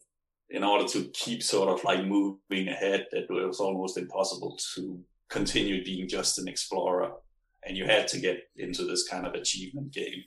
[0.51, 5.01] in order to keep sort of like moving ahead, that it was almost impossible to
[5.29, 7.11] continue being just an explorer,
[7.65, 10.25] and you had to get into this kind of achievement game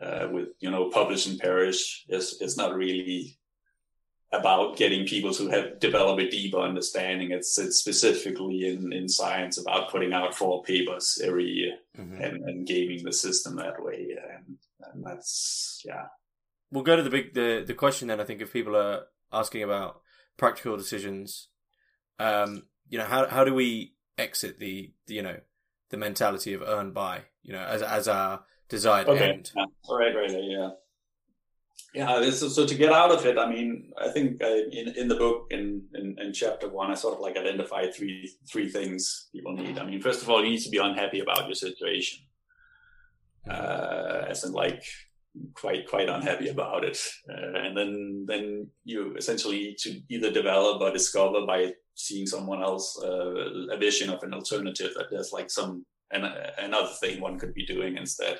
[0.00, 3.38] uh, with you know publish and perish is is not really
[4.32, 7.30] about getting people to have develop a deeper understanding.
[7.30, 12.20] It's it's specifically in, in science about putting out four papers every year mm-hmm.
[12.20, 14.16] and, and gaming the system that way.
[14.34, 14.58] And,
[14.92, 16.06] and that's yeah.
[16.70, 18.20] We'll go to the big the the question then.
[18.20, 20.02] I think if people are asking about
[20.36, 21.48] practical decisions,
[22.18, 25.36] um, you know, how how do we exit the, the you know
[25.90, 29.30] the mentality of earn buy you know as as our desired okay.
[29.30, 29.50] end?
[29.56, 29.64] Yeah.
[29.90, 30.70] Right, right, yeah
[31.94, 35.08] yeah so, so to get out of it i mean i think I, in, in
[35.08, 39.28] the book in, in, in chapter one i sort of like identify three three things
[39.32, 42.24] people need i mean first of all you need to be unhappy about your situation
[43.48, 44.82] uh, as in like
[45.54, 46.98] quite quite unhappy about it
[47.30, 52.62] uh, and then then you essentially need to either develop or discover by seeing someone
[52.62, 56.24] else uh, a vision of an alternative that there's like some an,
[56.58, 58.38] another thing one could be doing instead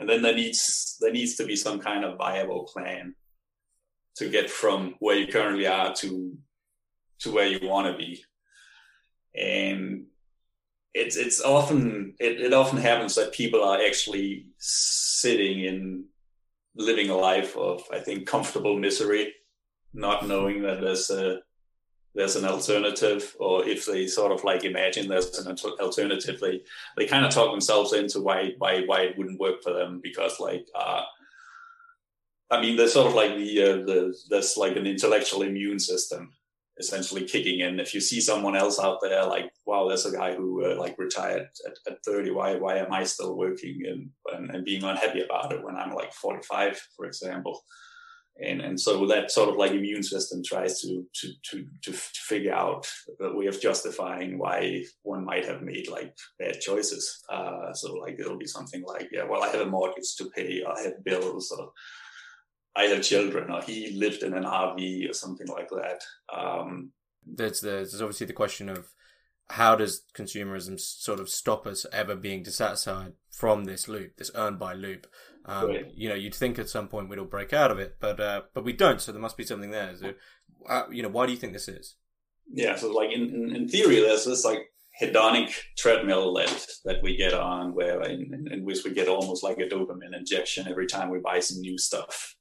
[0.00, 3.14] and then there needs there needs to be some kind of viable plan
[4.16, 6.36] to get from where you currently are to
[7.20, 8.24] to where you want to be.
[9.36, 10.06] And
[10.94, 16.06] it's it's often it, it often happens that people are actually sitting in
[16.74, 19.32] living a life of i think comfortable misery
[19.92, 21.40] not knowing that there's a
[22.14, 26.62] there's an alternative, or if they sort of like imagine there's an alternative, they
[26.96, 30.40] they kind of talk themselves into why why why it wouldn't work for them because
[30.40, 31.02] like uh,
[32.50, 36.32] I mean there's sort of like the uh, the there's like an intellectual immune system
[36.80, 37.78] essentially kicking in.
[37.78, 40.98] If you see someone else out there, like wow, there's a guy who uh, like
[40.98, 42.32] retired at, at 30.
[42.32, 45.94] Why why am I still working and, and and being unhappy about it when I'm
[45.94, 47.62] like 45, for example?
[48.42, 52.54] And and so that sort of like immune system tries to to to to, figure
[52.54, 52.86] out
[53.20, 57.22] a way of justifying why one might have made like bad choices.
[57.28, 60.62] Uh, so like it'll be something like, yeah, well, I have a mortgage to pay,
[60.64, 61.72] I have bills, or
[62.76, 66.02] I have children, or he lived in an RV, or something like that.
[66.32, 66.92] Um,
[67.26, 68.88] there's there's obviously the question of
[69.50, 74.56] how does consumerism sort of stop us ever being dissatisfied from this loop, this earn
[74.56, 75.06] buy loop?
[75.50, 75.92] Um, right.
[75.92, 78.42] You know, you'd think at some point we'd all break out of it, but uh,
[78.54, 79.00] but we don't.
[79.00, 79.96] So there must be something there.
[79.96, 80.12] So,
[80.68, 81.96] uh, you know, why do you think this is?
[82.52, 84.70] Yeah, so like in, in, in theory, there's this like
[85.02, 89.58] hedonic treadmill that that we get on, where in, in, which we get almost like
[89.58, 92.36] a dopamine injection every time we buy some new stuff,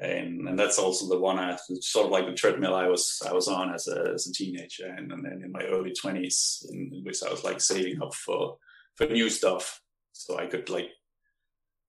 [0.00, 3.34] and and that's also the one I sort of like the treadmill I was I
[3.34, 6.92] was on as a as a teenager, and, and then in my early twenties, in,
[6.94, 8.56] in which I was like saving up for
[8.94, 10.88] for new stuff, so I could like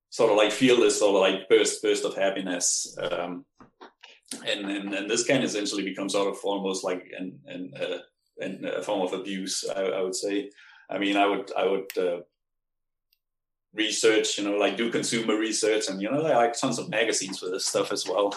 [0.09, 2.97] sort of like feel this sort of like burst burst of happiness.
[2.99, 3.45] Um,
[4.45, 7.97] and, and and this can essentially become sort of almost like an an, uh,
[8.39, 10.49] an a form of abuse I, I, would say.
[10.89, 12.19] I mean i would i would uh,
[13.73, 17.49] research you know like do consumer research and you know like tons of magazines for
[17.49, 18.33] this stuff as well.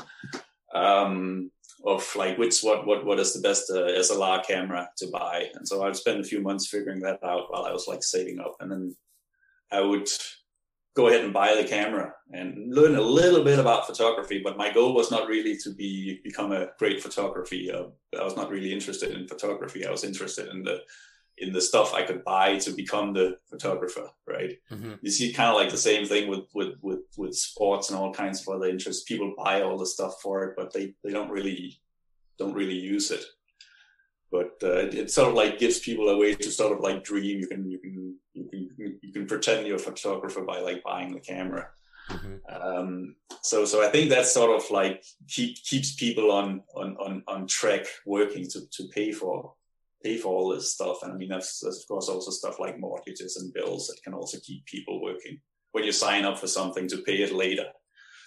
[0.74, 1.50] Um,
[1.84, 5.48] of like which what what what is the best uh, slr camera to buy?
[5.54, 8.38] And so i'd spend a few months figuring that out while i was like saving
[8.38, 8.56] up.
[8.60, 8.96] And then
[9.72, 10.08] i would
[10.95, 14.41] go ahead and buy the camera and learn a little bit about photography.
[14.43, 17.70] But my goal was not really to be become a great photography.
[17.70, 17.84] Uh,
[18.18, 19.86] I was not really interested in photography.
[19.86, 20.80] I was interested in the
[21.38, 24.09] in the stuff I could buy to become the photographer.
[24.26, 24.59] Right?
[24.70, 24.95] Mm-hmm.
[25.03, 28.12] You see, kind of like the same thing with with with with sports and all
[28.12, 29.05] kinds of other interests.
[29.05, 31.80] People buy all the stuff for it, but they they don't really
[32.38, 33.24] don't really use it
[34.30, 37.02] but uh, it, it, sort of like gives people a way to sort of like
[37.02, 37.40] dream.
[37.40, 38.44] You can you can you
[38.78, 41.68] can you can pretend you're a photographer by like buying the camera.
[42.08, 42.36] Mm-hmm.
[42.62, 47.22] Um, so so I think that sort of like keep, keeps people on on on
[47.26, 49.54] on track working to to pay for
[50.02, 51.02] pay for all this stuff.
[51.02, 54.14] And I mean that's, that's of course also stuff like mortgages and bills that can
[54.14, 55.40] also keep people working.
[55.72, 57.66] When you sign up for something to pay it later,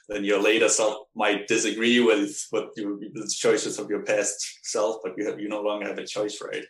[0.10, 4.98] then your later self might disagree with what you, the choices of your past self,
[5.04, 6.66] but you have you no longer have a choice, right?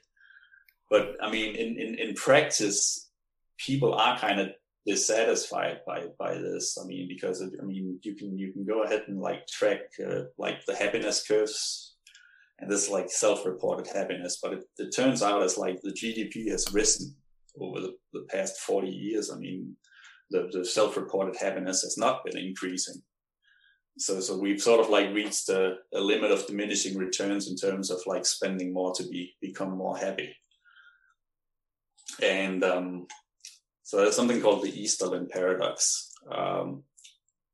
[0.90, 3.10] But I mean, in in, in practice,
[3.58, 4.50] people are kind of
[4.86, 6.78] dissatisfied by by this.
[6.82, 9.80] I mean, because it, I mean, you can you can go ahead and like track
[10.06, 11.96] uh, like the happiness curves,
[12.60, 14.38] and this like self-reported happiness.
[14.44, 17.16] But it, it turns out as like the GDP has risen
[17.60, 19.32] over the, the past forty years.
[19.32, 19.76] I mean,
[20.30, 23.02] the, the self-reported happiness has not been increasing.
[23.98, 27.92] So, so we've sort of like reached a, a limit of diminishing returns in terms
[27.92, 30.36] of like spending more to be become more happy.
[32.22, 33.08] And um,
[33.84, 36.84] so there's something called the Easterlin paradox, um,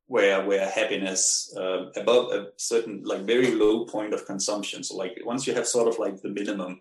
[0.06, 4.82] where where happiness uh, above a certain like very low point of consumption.
[4.82, 6.80] So like once you have sort of like the minimum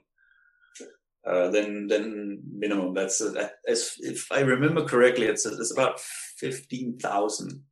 [1.25, 2.93] uh, then then minimum.
[2.93, 7.63] That's uh, as if I remember correctly, it's it's about fifteen thousand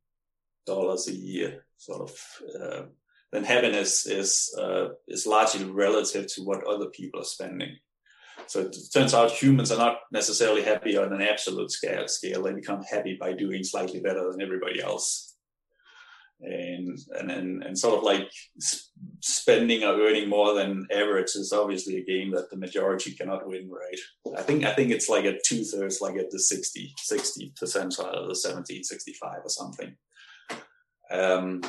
[0.68, 2.12] dollars a year, sort of.
[2.60, 2.82] Uh,
[3.32, 7.76] then happiness is uh, is largely relative to what other people are spending.
[8.46, 12.08] So it turns out humans are not necessarily happy on an absolute scale.
[12.08, 15.28] Scale they become happy by doing slightly better than everybody else
[16.40, 18.30] and and and, and sort of like
[19.20, 23.68] spending or earning more than average is obviously a game that the majority cannot win
[23.68, 28.22] right i think i think it's like a two-thirds like at the 60 60 percentile
[28.22, 29.96] or the 70 65 or something
[31.10, 31.62] um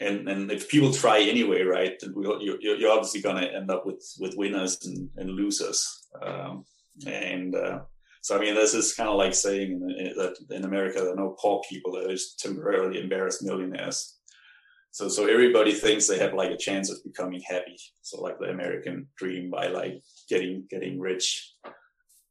[0.00, 3.70] and and if people try anyway right then we, you're, you're obviously going to end
[3.70, 6.64] up with with winners and, and losers um
[7.06, 7.80] and uh
[8.24, 11.16] so I mean, this is kind of like saying in, that in America there are
[11.16, 14.16] no poor people; there is temporarily embarrassed millionaires.
[14.92, 17.76] So so everybody thinks they have like a chance of becoming happy.
[18.00, 21.52] So like the American dream by like getting getting rich.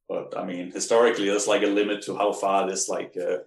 [0.10, 3.43] But I mean, historically, there's like a limit to how far this like uh,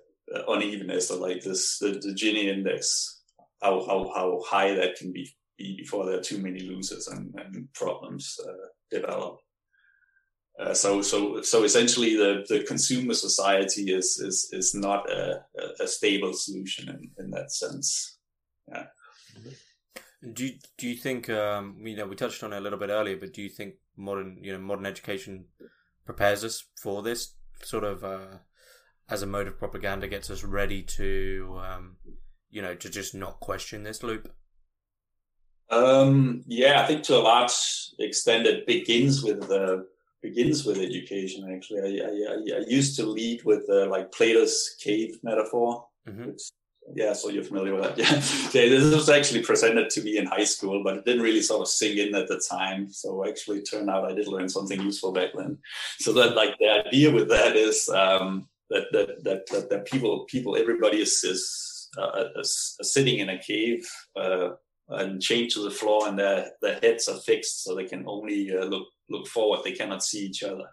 [0.48, 3.22] unevenness or like this the, the Gini index,
[3.62, 7.34] how how how high that can be, be before there are too many losers and,
[7.38, 9.38] and problems uh, develop.
[10.58, 15.44] Uh, so, so, so essentially, the, the consumer society is is is not a,
[15.80, 18.18] a stable solution in, in that sense.
[18.68, 18.86] Yeah.
[20.32, 22.88] Do you, do you think um, you know we touched on it a little bit
[22.88, 25.44] earlier, but do you think modern you know modern education
[26.06, 28.38] prepares us for this sort of uh,
[29.08, 31.96] as a mode of propaganda gets us ready to um,
[32.50, 34.32] you know to just not question this loop?
[35.70, 37.52] Um, yeah, I think to a large
[37.98, 39.86] extent it begins with the
[40.22, 41.52] begins with education.
[41.52, 45.86] Actually, I, I, I used to lead with uh, like Plato's cave metaphor.
[46.08, 46.26] Mm-hmm.
[46.26, 46.42] Which,
[46.94, 47.98] yeah, so you're familiar with that.
[47.98, 48.12] Yeah.
[48.62, 51.62] yeah, this was actually presented to me in high school, but it didn't really sort
[51.62, 52.92] of sink in at the time.
[52.92, 55.58] So actually, turned out I did learn something useful back then.
[55.98, 60.24] So that like the idea with that is um, that, that that that that people
[60.28, 63.86] people everybody is is, uh, is, sitting in a cave.
[64.18, 64.50] Uh,
[64.88, 68.56] and chained to the floor, and their their heads are fixed, so they can only
[68.56, 69.60] uh, look look forward.
[69.64, 70.64] They cannot see each other.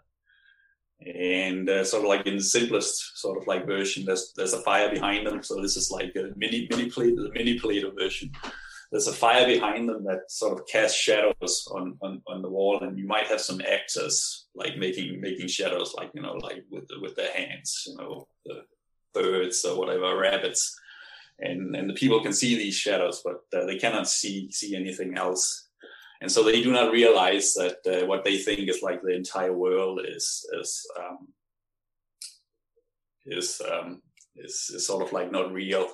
[1.04, 4.62] And uh, sort of like in the simplest sort of like version, there's there's a
[4.62, 5.42] fire behind them.
[5.42, 8.30] So this is like a mini mini plate, mini Plato version.
[8.94, 12.78] There's a fire behind them that sort of casts shadows on, on, on the wall,
[12.80, 16.86] and you might have some actors like making making shadows, like you know, like with
[16.86, 18.62] the, with their hands, you know, the
[19.12, 20.78] birds or whatever, rabbits,
[21.40, 25.18] and and the people can see these shadows, but uh, they cannot see see anything
[25.18, 25.64] else
[26.20, 29.52] and so they do not realize that uh, what they think is like the entire
[29.52, 31.28] world is is um,
[33.26, 34.02] is, um,
[34.36, 35.86] is, is sort of like not real.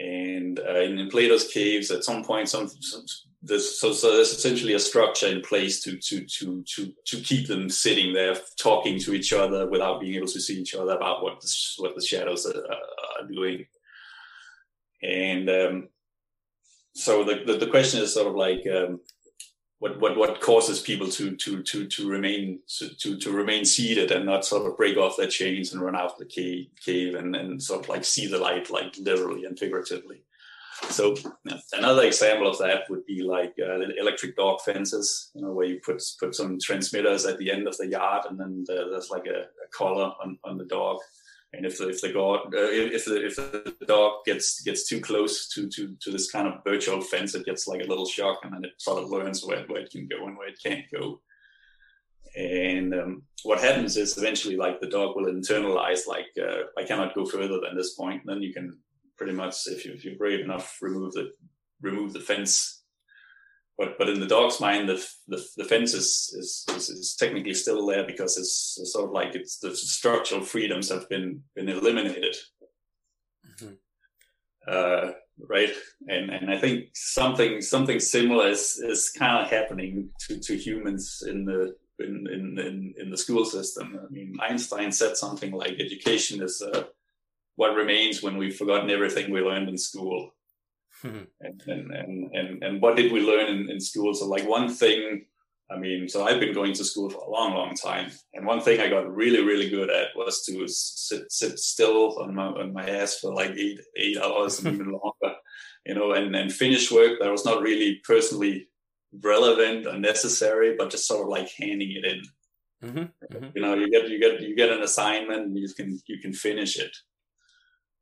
[0.00, 3.04] And uh, in, in, Plato's caves, at some point, some, some
[3.42, 7.48] there's, so, so there's essentially a structure in place to to to to to keep
[7.48, 11.22] them sitting there talking to each other without being able to see each other about
[11.22, 13.66] what the, what the shadows are, are doing.
[15.02, 15.88] And um,
[16.94, 19.00] so the, the, the question is sort of like um,
[19.80, 24.26] what what what causes people to to to to remain to to remain seated and
[24.26, 27.34] not sort of break off their chains and run out of the cave cave and,
[27.34, 30.22] and sort of like see the light like literally and figuratively.
[30.88, 31.14] So
[31.72, 35.80] another example of that would be like uh, electric dog fences, you know, where you
[35.84, 39.40] put put some transmitters at the end of the yard, and then there's like a,
[39.40, 40.98] a collar on, on the dog,
[41.52, 45.00] and if the, if the dog uh, if the if the dog gets gets too
[45.00, 48.38] close to to to this kind of virtual fence, it gets like a little shock,
[48.44, 50.84] and then it sort of learns where, where it can go and where it can't
[50.92, 51.20] go.
[52.36, 57.14] And um, what happens is eventually, like the dog will internalize, like uh, I cannot
[57.14, 58.22] go further than this point.
[58.22, 58.78] And then you can
[59.16, 61.32] pretty much, if, you, if you're brave enough, remove the
[61.82, 62.79] remove the fence
[63.80, 66.06] but but in the dog's mind, the the, the fence is,
[66.38, 71.08] is, is technically still there because it's sort of like it's the structural freedoms have
[71.08, 72.36] been been eliminated.
[73.48, 73.72] Mm-hmm.
[74.68, 75.12] uh,
[75.48, 75.70] right?
[76.06, 81.24] And and I think something something similar is, is kind of happening to, to humans
[81.26, 83.98] in the in, in, in, in the school system.
[83.98, 86.84] I mean, Einstein said something like education is uh,
[87.56, 90.34] what remains when we've forgotten everything we learned in school.
[91.02, 94.14] And, and, and, and, and what did we learn in, in school?
[94.14, 95.24] So like one thing
[95.70, 98.60] I mean, so I've been going to school for a long, long time, and one
[98.60, 102.72] thing I got really, really good at was to sit sit still on my on
[102.72, 105.36] my ass for like eight eight hours and even longer,
[105.86, 108.66] you know, and and finish work that was not really personally
[109.22, 112.22] relevant or necessary, but just sort of like handing it in.
[112.82, 113.46] Mm-hmm, mm-hmm.
[113.54, 116.32] You know, you get you get you get an assignment, and you can you can
[116.32, 116.96] finish it,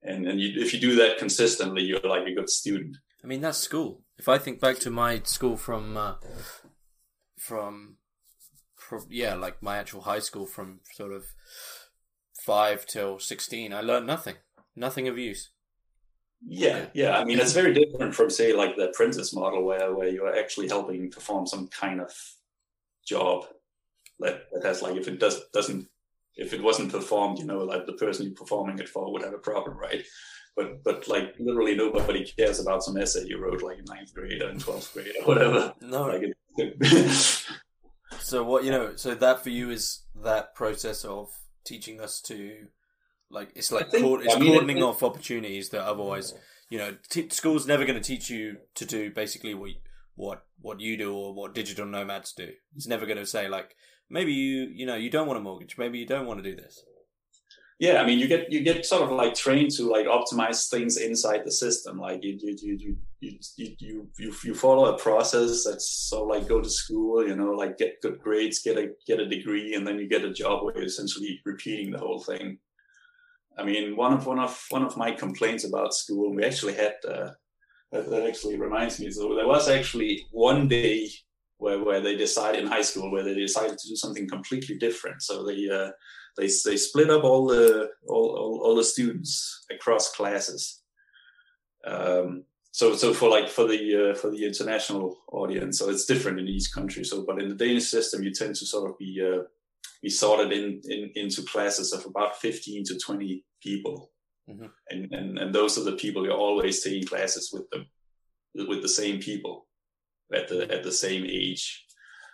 [0.02, 2.96] and and you, if you do that consistently, you're like a good student.
[3.22, 4.02] I mean, that's school.
[4.16, 6.14] If I think back to my school from uh,
[7.38, 7.96] from,
[8.76, 11.24] from yeah, like my actual high school from sort of
[12.44, 14.36] five till sixteen, I learned nothing,
[14.76, 15.50] nothing of use.
[16.46, 17.18] Yeah, yeah.
[17.18, 20.36] I mean, it's very different from say like the apprentice model, where where you are
[20.36, 22.12] actually helping perform some kind of
[23.04, 23.44] job
[24.20, 25.88] that, that has like if it does doesn't
[26.38, 29.34] if it wasn't performed, you know, like the person you're performing it for would have
[29.34, 30.04] a problem, right?
[30.56, 34.42] But but like literally nobody cares about some essay you wrote like in ninth grade
[34.42, 35.74] or in twelfth grade or whatever.
[35.80, 36.22] No, like
[36.56, 37.46] it,
[38.18, 38.96] so what you know?
[38.96, 41.28] So that for you is that process of
[41.64, 42.66] teaching us to
[43.30, 46.34] like it's like think, it's I mean, cordoning it, off opportunities that otherwise
[46.70, 49.70] you know t- school's never going to teach you to do basically what
[50.14, 52.50] what what you do or what digital nomads do.
[52.74, 53.76] It's never going to say like
[54.10, 56.56] maybe you you know you don't want a mortgage, maybe you don't want to do
[56.56, 56.82] this.
[57.78, 60.96] Yeah i mean you get you get sort of like trained to like optimize things
[60.96, 61.98] inside the system.
[61.98, 62.76] Like you you you
[63.20, 67.36] you you you, you, you follow a process that's so like go to school you
[67.36, 70.32] know like get good grades get a get a degree and then you get a
[70.32, 72.58] job where you're essentially repeating the whole thing.
[73.56, 76.94] I mean one of one of one of my complaints about school we actually had
[77.06, 77.30] uh,
[77.92, 81.08] that, that actually reminds me so there was actually one day
[81.58, 85.22] where, where they decided in high school where they decided to do something completely different
[85.22, 85.90] so they uh,
[86.38, 90.80] they they split up all the all, all, all the students across classes.
[91.84, 96.38] Um, so so for like for the uh, for the international audience, so it's different
[96.38, 97.04] in each country.
[97.04, 99.42] So but in the Danish system, you tend to sort of be uh,
[100.00, 104.12] be sorted in, in into classes of about fifteen to twenty people,
[104.48, 104.66] mm-hmm.
[104.90, 107.86] and, and and those are the people you're always taking classes with them
[108.54, 109.67] with the same people
[110.34, 111.84] at the at the same age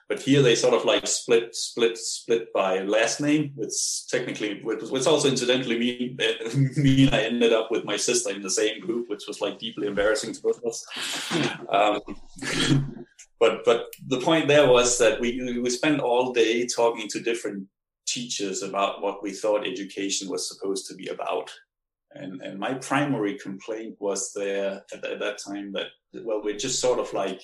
[0.09, 5.07] but here they sort of like split, split, split by last name, which technically, which
[5.07, 6.19] also incidentally mean,
[6.77, 9.87] mean I ended up with my sister in the same group, which was like deeply
[9.87, 10.85] embarrassing to both of us.
[11.71, 12.01] Um,
[13.41, 17.67] but but the point there was that we we spent all day talking to different
[18.07, 21.51] teachers about what we thought education was supposed to be about.
[22.13, 25.87] And, and my primary complaint was there at, at that time that
[26.23, 27.43] well we're just sort of like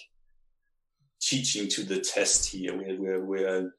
[1.21, 2.77] teaching to the test here.
[2.77, 3.73] We're, we're, we're,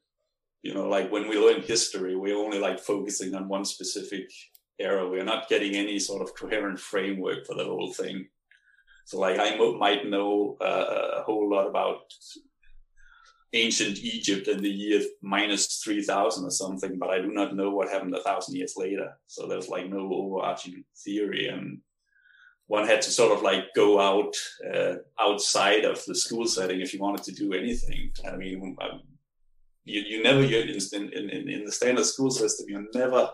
[0.62, 4.30] you know, like when we learn history, we're only like focusing on one specific
[4.78, 5.08] era.
[5.08, 8.26] We're not getting any sort of coherent framework for the whole thing.
[9.06, 12.02] So, like, I might know uh, a whole lot about
[13.52, 17.90] ancient Egypt in the year minus 3000 or something, but I do not know what
[17.90, 19.12] happened a thousand years later.
[19.26, 21.48] So there's like no overarching theory.
[21.48, 21.80] And
[22.66, 24.34] one had to sort of like go out
[24.72, 28.10] uh, outside of the school setting if you wanted to do anything.
[28.26, 29.02] I mean, um,
[29.84, 33.30] you, you never you're in, in, in the standard school system, you're never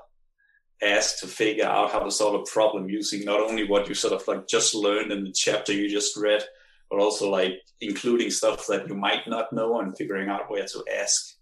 [0.83, 4.14] asked to figure out how to solve a problem using not only what you sort
[4.14, 6.43] of like just learned in the chapter you just read,
[6.91, 10.85] but also like including stuff that you might not know and figuring out where to
[11.01, 11.38] ask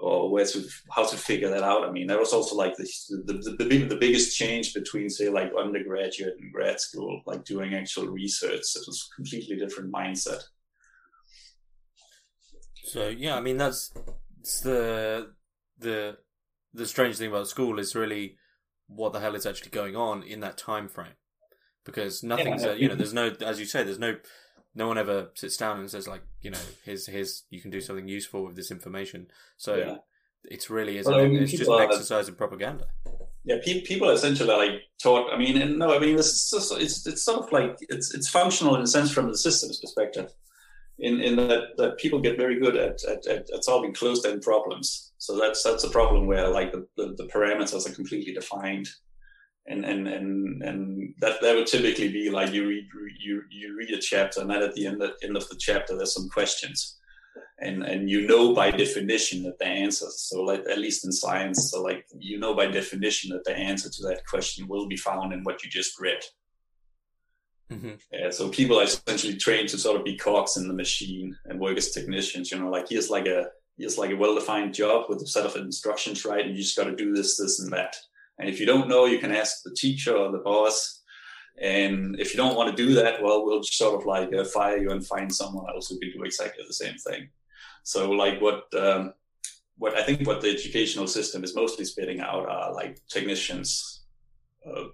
[0.00, 1.86] or where to how to figure that out.
[1.86, 2.88] I mean, that was also like the
[3.26, 7.74] the, the, the, the biggest change between say like undergraduate and grad school, like doing
[7.74, 8.62] actual research.
[8.74, 10.42] It was a completely different mindset.
[12.84, 13.92] So yeah, I mean that's
[14.40, 15.32] it's the
[15.78, 16.16] the
[16.72, 18.36] the strange thing about school is really
[18.86, 21.14] what the hell is actually going on in that time frame
[21.84, 24.16] because nothing's yeah, you know there's no as you say there's no
[24.80, 27.80] no one ever sits down and says like you know here's here's you can do
[27.80, 29.28] something useful with this information.
[29.56, 29.96] So yeah.
[30.44, 32.86] it's really is well, I mean, it's just an exercise in propaganda.
[33.44, 37.22] Yeah people essentially are like taught i mean no i mean it's just, it's it's
[37.22, 40.30] sort of like it's it's functional in a sense from the system's perspective
[41.00, 44.42] in in that, that people get very good at at, at, at solving closed end
[44.42, 45.12] problems.
[45.18, 48.88] So that's that's a problem where like the, the, the parameters are completely defined
[49.66, 52.86] and and and and that that would typically be like you read
[53.18, 55.96] you you read a chapter and then at the end of, end of the chapter
[55.96, 56.98] there's some questions
[57.60, 61.70] and and you know by definition that the answer so like at least in science
[61.70, 65.32] so like you know by definition that the answer to that question will be found
[65.32, 66.20] in what you just read
[67.70, 67.90] Mm-hmm.
[68.12, 71.60] Yeah, so people are essentially trained to sort of be cogs in the machine and
[71.60, 72.50] work as technicians.
[72.50, 73.46] You know, like here's like a
[73.78, 76.44] here's like a well-defined job with a set of instructions, right?
[76.44, 77.96] And you just got to do this, this, and that.
[78.40, 81.02] And if you don't know, you can ask the teacher or the boss.
[81.60, 84.78] And if you don't want to do that, well, we'll sort of like uh, fire
[84.78, 87.28] you and find someone else who can do exactly the same thing.
[87.82, 89.12] So, like what um,
[89.76, 94.04] what I think what the educational system is mostly spitting out are like technicians
[94.66, 94.84] uh,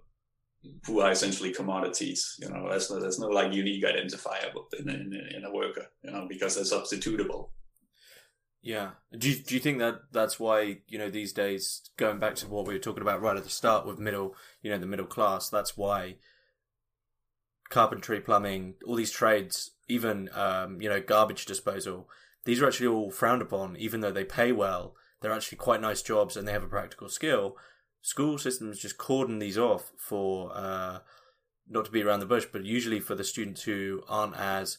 [0.86, 2.36] who are essentially commodities.
[2.40, 6.10] You know, there's no, there's no like unique identifier in, in, in a worker, you
[6.10, 7.50] know, because they're substitutable.
[8.66, 8.90] Yeah.
[9.16, 12.48] Do you, do you think that that's why, you know, these days, going back to
[12.48, 15.06] what we were talking about right at the start with middle, you know, the middle
[15.06, 16.16] class, that's why
[17.68, 22.08] carpentry, plumbing, all these trades, even, um, you know, garbage disposal,
[22.44, 24.96] these are actually all frowned upon, even though they pay well.
[25.20, 27.56] They're actually quite nice jobs and they have a practical skill.
[28.02, 30.98] School systems just cordon these off for, uh,
[31.68, 34.78] not to be around the bush, but usually for the students who aren't as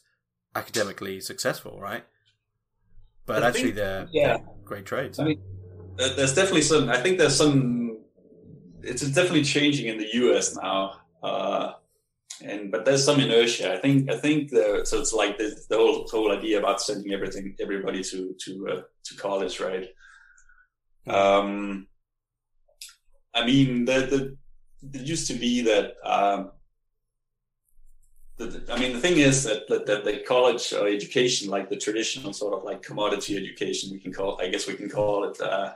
[0.53, 2.03] academically successful, right?
[3.27, 4.37] But I actually think, they're, yeah.
[4.37, 5.19] They're great trades.
[5.19, 5.41] I mean,
[5.97, 6.89] there's definitely some.
[6.89, 7.99] I think there's some.
[8.81, 10.55] It's definitely changing in the U.S.
[10.55, 11.73] now, uh,
[12.43, 13.73] and but there's some inertia.
[13.73, 14.09] I think.
[14.09, 14.99] I think the, so.
[14.99, 19.15] It's like the, the whole whole idea about sending everything everybody to to uh, to
[19.15, 19.87] college, right?
[21.07, 21.87] Um,
[23.33, 24.37] I mean, the,
[24.81, 26.51] the it used to be that um,
[28.39, 32.33] I mean, the thing is that, that, that the college or education, like the traditional
[32.33, 35.73] sort of like commodity education, we can call, I guess we can call it, uh,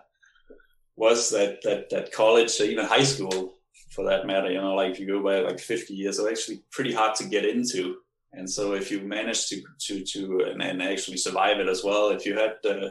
[0.95, 3.55] was that, that, that college, even high school
[3.89, 6.63] for that matter, you know, like if you go back like 50 years, are actually
[6.71, 7.97] pretty hard to get into.
[8.33, 12.09] And so if you manage to, to, to, and, and actually survive it as well,
[12.09, 12.89] if you had, uh,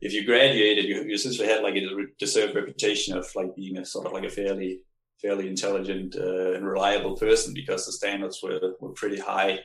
[0.00, 1.88] if you graduated, you, you essentially had like a
[2.18, 4.80] deserved reputation of like being a sort of like a fairly
[5.24, 9.58] fairly intelligent uh, and reliable person because the standards were were pretty high.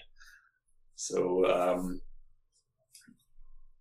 [0.95, 2.01] So um,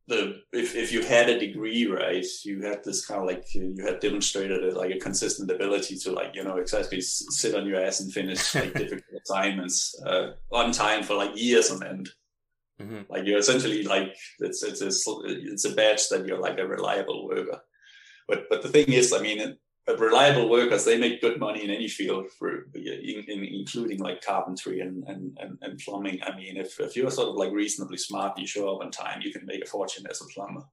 [0.09, 3.77] the if if you had a degree, right, you had this kind of like you
[3.85, 7.81] had demonstrated a, like a consistent ability to like you know exactly sit on your
[7.81, 12.09] ass and finish like difficult assignments uh, on time for like years on end.
[12.81, 13.03] Mm-hmm.
[13.09, 14.91] Like you're essentially like it's it's a,
[15.27, 17.61] it's a badge that you're like a reliable worker.
[18.27, 19.57] But but the thing is, I mean,
[19.97, 24.81] reliable workers they make good money in any field for in, in, including like carpentry
[24.81, 26.21] and, and, and, and, plumbing.
[26.23, 29.23] I mean if, if you're sort of like reasonably smart you show up on time
[29.23, 30.65] you can make a fortune as a plumber.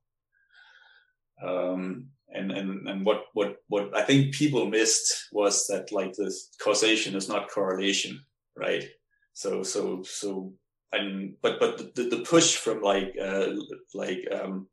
[1.45, 6.49] Um, and, and and what what what i think people missed was that like this
[6.59, 8.20] causation is not correlation
[8.55, 8.86] right?
[9.34, 10.53] So so so
[10.95, 13.47] and but but the, the push from like uh,
[13.93, 14.67] like um,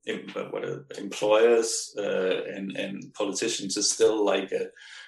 [0.50, 4.64] what uh, employers uh, and and politicians is still like uh,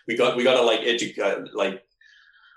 [0.06, 1.82] we got we got to like educate like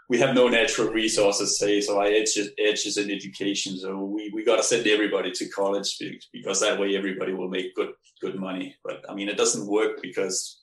[0.10, 4.44] we have no natural resources say so I edge edges in education so we we
[4.44, 6.02] got to send everybody to college
[6.32, 8.76] because that way everybody will make good good money.
[8.84, 10.62] But I mean it doesn't work because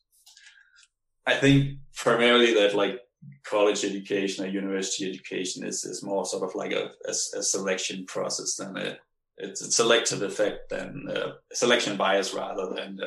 [1.26, 3.00] I think primarily that like
[3.44, 8.04] college education or university education is, is more sort of like a, a, a selection
[8.06, 8.96] process than a
[9.36, 13.00] it's a selective effect than a selection bias rather than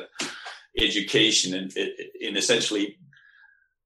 [0.78, 1.54] education.
[1.54, 1.72] And
[2.20, 2.98] in essentially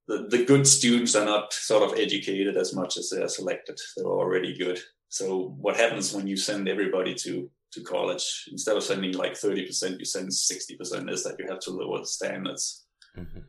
[0.08, 3.78] the, the good students are not sort of educated as much as they are selected.
[3.96, 4.80] They're already good.
[5.08, 8.48] So what happens when you send everybody to to college?
[8.50, 12.06] Instead of sending like 30% you send 60% is that you have to lower the
[12.06, 12.86] standards.
[13.16, 13.40] Mm-hmm.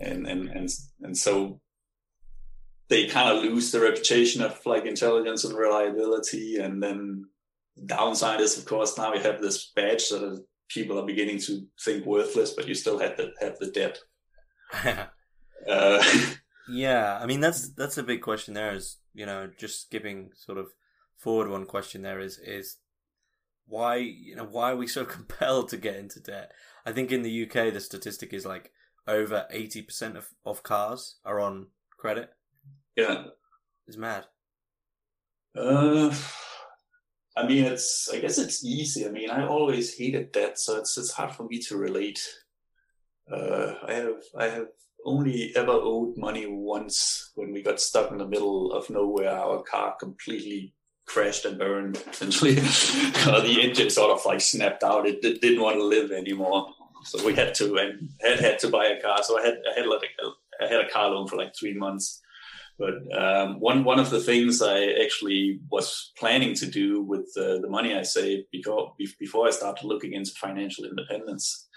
[0.00, 0.68] and and and
[1.02, 1.60] and so
[2.88, 6.56] they kind of lose the reputation of like intelligence and reliability.
[6.56, 7.24] And then
[7.84, 12.06] downside is, of course, now you have this badge that people are beginning to think
[12.06, 13.98] worthless, but you still have the have the debt.
[15.68, 16.04] uh,
[16.68, 18.54] yeah, I mean that's that's a big question.
[18.54, 20.68] There is you know just skipping sort of
[21.16, 22.02] forward one question.
[22.02, 22.78] There is is
[23.66, 26.52] why you know why are we so compelled to get into debt?
[26.84, 28.70] I think in the UK the statistic is like
[29.06, 31.68] over eighty percent of of cars are on
[31.98, 32.30] credit.
[32.96, 33.24] Yeah.
[33.86, 34.24] It's mad.
[35.56, 36.14] Uh,
[37.36, 38.08] I mean, it's.
[38.12, 39.06] I guess it's easy.
[39.06, 42.20] I mean, I always hated debt, so it's it's hard for me to relate.
[43.30, 44.66] Uh, I have I have
[45.04, 49.30] only ever owed money once when we got stuck in the middle of nowhere.
[49.30, 50.74] Our car completely
[51.06, 52.02] crashed and burned.
[52.10, 55.06] Essentially, the engine sort of like snapped out.
[55.06, 56.72] It, it, didn't want to live anymore,
[57.04, 59.22] so we had to and had had to buy a car.
[59.22, 61.74] So I had I had like a, I had a car loan for like three
[61.74, 62.20] months
[62.78, 67.64] but um, one one of the things I actually was planning to do with the,
[67.68, 71.68] money I saved before before I started looking into financial independence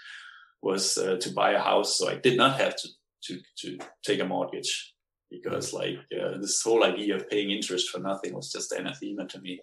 [0.62, 2.88] was uh, to buy a house, so I did not have to
[3.24, 4.94] to to take a mortgage.
[5.30, 9.40] because like uh, this whole idea of paying interest for nothing was just anathema to
[9.40, 9.60] me.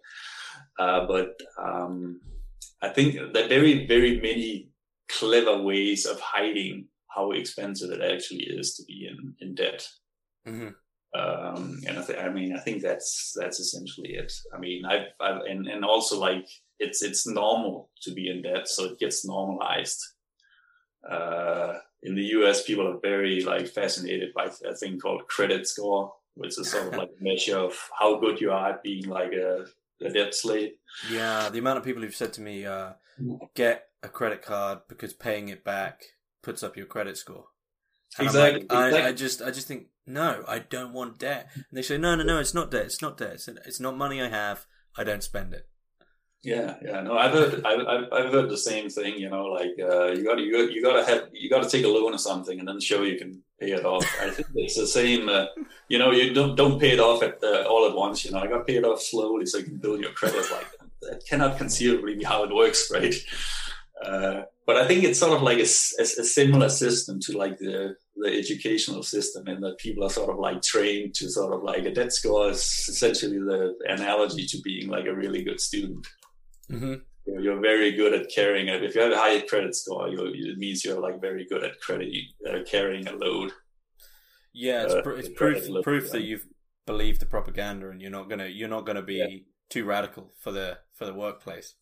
[0.80, 2.22] Uh, but um,
[2.82, 4.70] I think that very very many
[5.10, 9.88] clever ways of hiding how expensive it actually is to be in in debt.
[10.48, 10.70] Mm-hmm.
[11.18, 14.32] Um, and I, th- I, mean, I think that's that's essentially it.
[14.54, 16.48] I mean, I've, I've and and also like
[16.80, 20.04] it's it's normal to be in debt, so it gets normalized.
[21.10, 26.14] Uh, in the US, people are very like fascinated by a thing called credit score,
[26.36, 29.34] which is sort of like a measure of how good you are at being like
[29.34, 29.66] a,
[30.02, 30.74] a debt slave.
[31.10, 32.94] Yeah, the amount of people who've said to me, uh,
[33.56, 36.04] "Get a credit card because paying it back
[36.44, 37.46] puts up your credit score."
[38.18, 38.62] And exactly.
[38.62, 39.02] Like, exactly.
[39.02, 41.50] I, I, just, I just think, no, I don't want debt.
[41.54, 42.86] And they say, no, no, no, it's not debt.
[42.86, 43.34] It's not debt.
[43.34, 44.66] It's, it's not money I have.
[44.98, 45.68] I don't spend it.
[46.44, 49.16] Yeah, yeah, no, I've heard, I've, I've heard the same thing.
[49.18, 51.84] You know, like uh, you got to, you, got to have, you got to take
[51.84, 54.06] a loan or something, and then show you can pay it off.
[54.22, 55.28] I think it's the same.
[55.28, 55.48] Uh,
[55.90, 58.24] you know, you don't don't pay it off at uh, all at once.
[58.24, 60.46] You know, I got it off slowly so you can build your credit.
[60.52, 60.68] Like
[61.02, 63.16] that cannot conceivably be how it works, right?
[64.04, 65.62] Uh, but I think it's sort of like a,
[66.00, 70.30] a, a, similar system to like the the educational system, in that people are sort
[70.30, 74.62] of like trained to sort of like a debt score is essentially the analogy to
[74.62, 76.06] being like a really good student.
[76.72, 76.96] Mm-hmm.
[77.26, 78.84] You're, you're, very good at carrying it.
[78.84, 82.14] If you have a high credit score, it means you're like very good at credit
[82.48, 83.52] uh, carrying a load.
[84.54, 86.12] Yeah, it's, uh, pr- it's proof load, proof yeah.
[86.14, 86.46] that you've
[86.86, 89.38] believed the propaganda, and you're not gonna you're not gonna be yeah.
[89.70, 91.76] too radical for the for the workplace.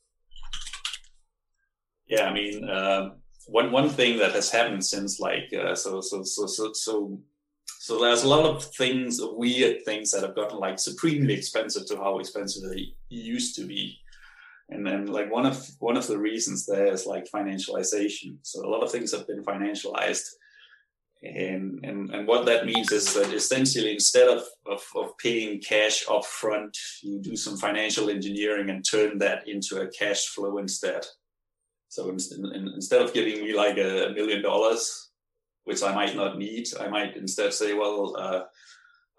[2.08, 3.14] Yeah, I mean, um,
[3.48, 7.20] one one thing that has happened since like uh, so so so so so
[7.80, 11.98] so there's a lot of things weird things that have gotten like supremely expensive to
[11.98, 14.00] how expensive they used to be.
[14.70, 18.38] And then like one of one of the reasons there is like financialization.
[18.42, 20.28] So a lot of things have been financialized.
[21.24, 26.06] And and, and what that means is that essentially instead of, of, of paying cash
[26.10, 31.04] up front you do some financial engineering and turn that into a cash flow instead
[31.96, 32.18] so in,
[32.54, 35.10] in, instead of giving me like a million dollars
[35.64, 38.42] which i might not need i might instead say well uh,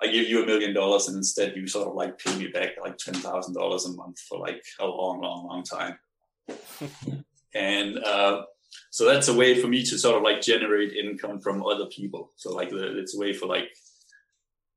[0.02, 2.72] I give you a million dollars and instead you sort of like pay me back
[2.82, 5.98] like ten thousand dollars a month for like a long, long, long time.
[7.54, 8.42] and uh,
[8.90, 12.32] so that's a way for me to sort of like generate income from other people.
[12.36, 13.68] So like the, it's a way for like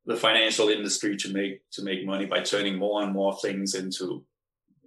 [0.05, 4.23] the financial industry to make to make money by turning more and more things into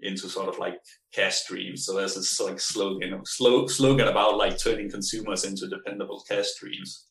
[0.03, 0.75] into sort of like
[1.13, 1.85] cash streams.
[1.85, 7.07] So there's this like slogan, slow slogan about like turning consumers into dependable cash streams.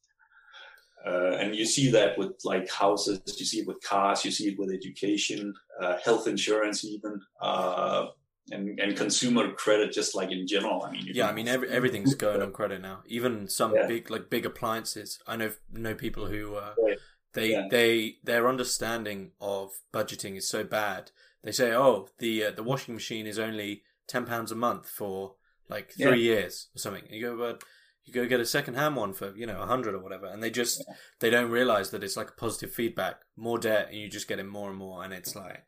[1.05, 4.49] Uh, and you see that with like houses, you see it with cars, you see
[4.49, 8.05] it with education, uh, health insurance, even, uh,
[8.51, 10.83] and and consumer credit, just like in general.
[10.83, 12.99] I mean, yeah, I mean every, everything's going on credit now.
[13.07, 13.87] Even some yeah.
[13.87, 15.19] big like big appliances.
[15.25, 16.97] I know know people who uh, right.
[17.33, 17.67] they yeah.
[17.69, 21.11] they their understanding of budgeting is so bad.
[21.43, 25.35] They say, oh, the uh, the washing machine is only ten pounds a month for
[25.69, 26.35] like three yeah.
[26.35, 27.03] years or something.
[27.05, 27.63] And you go, but
[28.05, 30.41] you go get a second hand one for you know a hundred or whatever, and
[30.41, 30.95] they just yeah.
[31.19, 34.39] they don't realize that it's like a positive feedback, more debt, and you just get
[34.39, 35.63] it more and more, and it's like.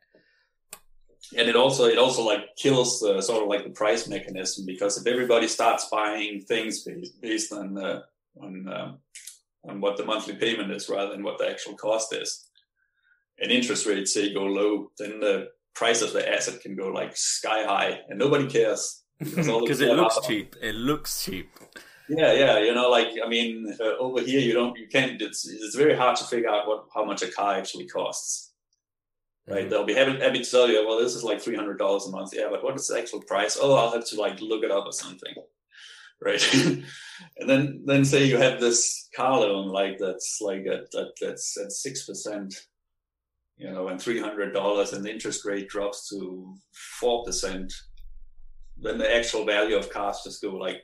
[1.36, 4.98] And it also it also like kills the sort of like the price mechanism because
[4.98, 8.02] if everybody starts buying things based, based on uh,
[8.42, 8.98] on um,
[9.66, 12.50] on what the monthly payment is rather than what the actual cost is,
[13.38, 17.16] and interest rates say go low, then the price of the asset can go like
[17.16, 19.48] sky high, and nobody cares because
[19.80, 20.56] it looks cheap.
[20.62, 21.50] It looks cheap.
[22.08, 22.58] Yeah, yeah.
[22.58, 25.20] You know, like I mean, uh, over here you don't, you can't.
[25.20, 28.52] It's it's very hard to figure out what how much a car actually costs.
[29.46, 29.60] Right?
[29.60, 29.70] Mm-hmm.
[29.70, 32.10] They'll be happy, happy to tell you, well, this is like three hundred dollars a
[32.10, 32.32] month.
[32.34, 33.58] Yeah, but what is the actual price?
[33.60, 35.34] Oh, I'll have to like look it up or something.
[36.22, 36.54] Right?
[37.38, 41.58] and then then say you have this car loan like that's like at, at that's
[41.58, 42.54] at six percent.
[43.56, 46.56] You know, and three hundred dollars, and the interest rate drops to
[46.98, 47.72] four percent.
[48.76, 50.82] Then the actual value of cars just go like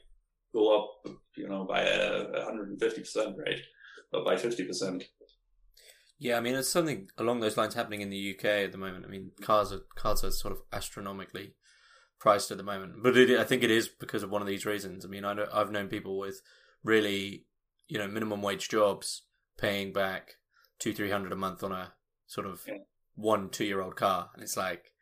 [0.53, 3.61] go up, you know, by a 150%, right?
[4.13, 5.05] But by 50%.
[6.19, 9.07] Yeah, I mean, it's something along those lines happening in the UK at the moment.
[9.07, 11.55] I mean, cars are cars are sort of astronomically
[12.19, 14.67] priced at the moment, but it, I think it is because of one of these
[14.67, 15.05] reasons.
[15.05, 16.43] I mean, I know, I've known people with
[16.85, 17.47] really,
[17.89, 19.23] you know, minimum wage jobs
[19.57, 20.33] paying back
[20.79, 21.95] two, three hundred a month on a
[22.31, 22.79] sort of yeah.
[23.15, 24.93] one, two year old car, and it's like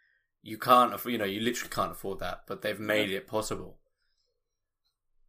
[0.42, 3.78] you can't, you know, you literally can't afford that, but they've made it possible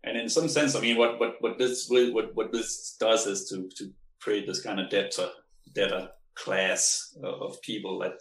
[0.03, 3.49] and in some sense, I mean, what what what this what what this does is
[3.49, 3.91] to to
[4.21, 5.29] create this kind of debtor
[5.73, 8.13] debtor class of people that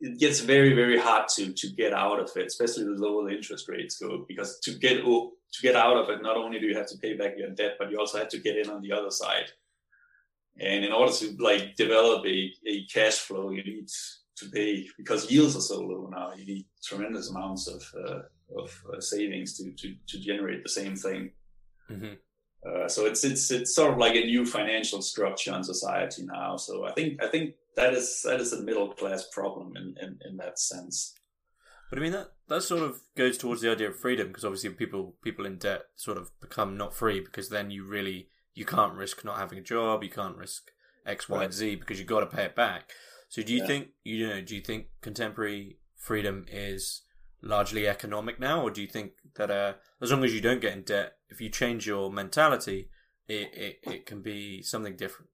[0.00, 3.34] it gets very very hard to to get out of it, especially the lower the
[3.34, 4.24] interest rates go.
[4.28, 7.14] Because to get to get out of it, not only do you have to pay
[7.16, 9.50] back your debt, but you also have to get in on the other side.
[10.60, 13.88] And in order to like develop a, a cash flow, you need
[14.36, 16.32] to pay because yields are so low now.
[16.34, 18.20] You need tremendous amounts of uh,
[18.58, 21.30] of uh, savings to, to to generate the same thing.
[21.90, 22.14] Mm-hmm.
[22.64, 26.56] Uh, so it's it's it's sort of like a new financial structure in society now.
[26.56, 30.18] So I think I think that is that is a middle class problem in, in,
[30.28, 31.14] in that sense.
[31.90, 34.70] But I mean that that sort of goes towards the idea of freedom because obviously
[34.70, 38.94] people people in debt sort of become not free because then you really you can't
[38.94, 40.70] risk not having a job, you can't risk
[41.06, 41.44] X, Y, right.
[41.44, 42.90] and Z because you've got to pay it back.
[43.28, 43.66] So do you yeah.
[43.66, 44.40] think you know?
[44.42, 47.02] Do you think contemporary freedom is
[47.42, 50.74] largely economic now, or do you think that uh, as long as you don't get
[50.74, 52.88] in debt, if you change your mentality,
[53.28, 55.30] it, it, it can be something different?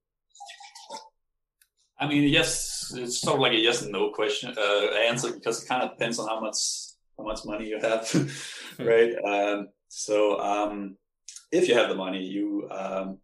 [1.99, 5.63] I mean, yes, it's sort of like a yes and no question uh, answer because
[5.63, 6.55] it kind of depends on how much
[7.17, 8.09] how much money you have,
[8.79, 9.13] right?
[9.25, 10.95] Um, so um,
[11.51, 13.17] if you have the money, you um,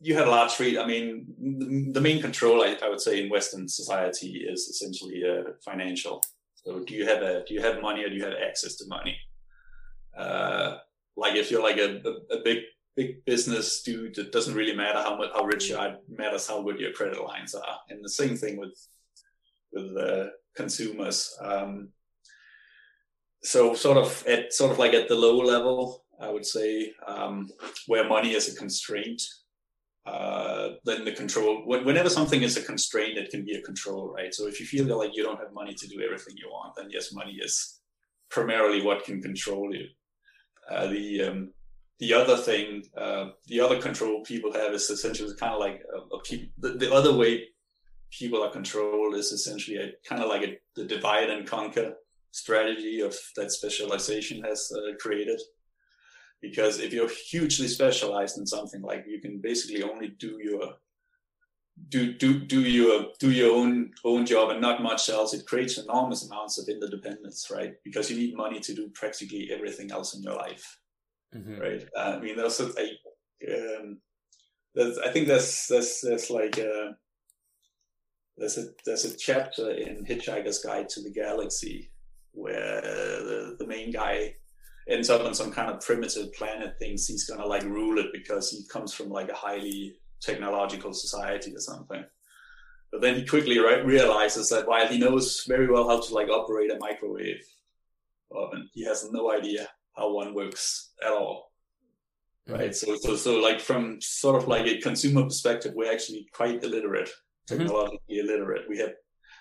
[0.00, 0.82] you have a large freedom.
[0.82, 5.52] I mean, the main control I, I, would say in Western society is essentially uh,
[5.64, 6.22] financial.
[6.54, 8.86] So, do you have a do you have money or do you have access to
[8.88, 9.16] money?
[10.16, 10.78] Uh,
[11.16, 12.58] like if you're like a, a, a, big
[12.96, 15.88] big business dude, it doesn't really matter how much how rich you are.
[15.88, 17.78] It matters how good your credit lines are.
[17.88, 18.76] And the same thing with
[19.72, 21.36] with uh, consumers.
[21.40, 21.90] Um,
[23.42, 27.48] so sort of at sort of like at the low level, I would say, um,
[27.86, 29.22] where money is a constraint,
[30.06, 34.34] uh, then the control, whenever something is a constraint, it can be a control, right?
[34.34, 36.88] So if you feel like you don't have money to do everything you want, then
[36.90, 37.80] yes, money is
[38.30, 39.86] primarily what can control you.
[40.70, 41.52] Uh, the um,
[41.98, 46.16] the other thing, uh, the other control people have is essentially kind of like a,
[46.16, 47.46] a pe- the, the, other way
[48.10, 51.92] people are controlled is essentially a, kind of like a, the divide and conquer
[52.30, 55.38] strategy of that specialization has uh, created
[56.40, 60.74] because if you're hugely specialized in something like you can basically only do your
[61.88, 65.32] do do do your do your own own job and not much else.
[65.32, 67.72] It creates enormous amounts of interdependence right?
[67.84, 70.80] Because you need money to do practically everything else in your life
[71.34, 71.60] mm-hmm.
[71.60, 71.88] right?
[71.96, 73.98] Uh, i mean there's a, um,
[75.04, 76.92] i think there's there's there's like a, uh,
[78.36, 81.90] there's a there's a chapter in hitchhiker's guide to the galaxy
[82.32, 84.34] where the, the main guy
[84.90, 88.50] ends up on some kind of primitive planet thinks he's gonna like rule it because
[88.50, 92.04] he comes from like a highly technological society or something.
[92.92, 96.28] But then he quickly re- realizes that while he knows very well how to like
[96.28, 97.42] operate a microwave
[98.32, 101.52] oven, he has no idea how one works at all.
[102.48, 102.58] Mm-hmm.
[102.58, 102.74] Right.
[102.74, 107.08] So, so, so like from sort of like a consumer perspective, we're actually quite illiterate,
[107.08, 107.58] mm-hmm.
[107.58, 108.28] technologically mm-hmm.
[108.28, 108.68] illiterate.
[108.68, 108.92] We have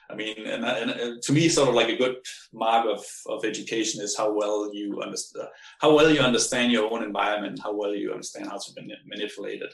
[0.09, 2.17] I mean, and, and, to me, sort of like a good
[2.51, 5.47] mark of, of education is how well you understand
[5.79, 8.71] how well you understand your own environment, how well you understand how to
[9.05, 9.73] manipulate it,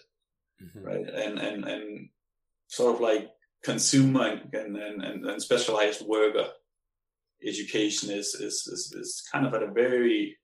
[0.62, 0.84] mm-hmm.
[0.84, 1.08] right?
[1.08, 2.10] And and and
[2.68, 3.30] sort of like
[3.64, 6.48] consumer and and, and, and specialized worker
[7.46, 10.38] education is, is is is kind of at a very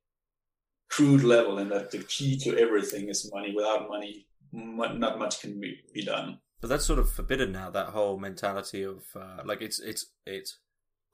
[0.89, 3.53] crude level, and that the key to everything is money.
[3.53, 7.71] Without money, not much can be, be done but that's sort of forbidden now.
[7.71, 10.59] That whole mentality of uh, like it's it's it's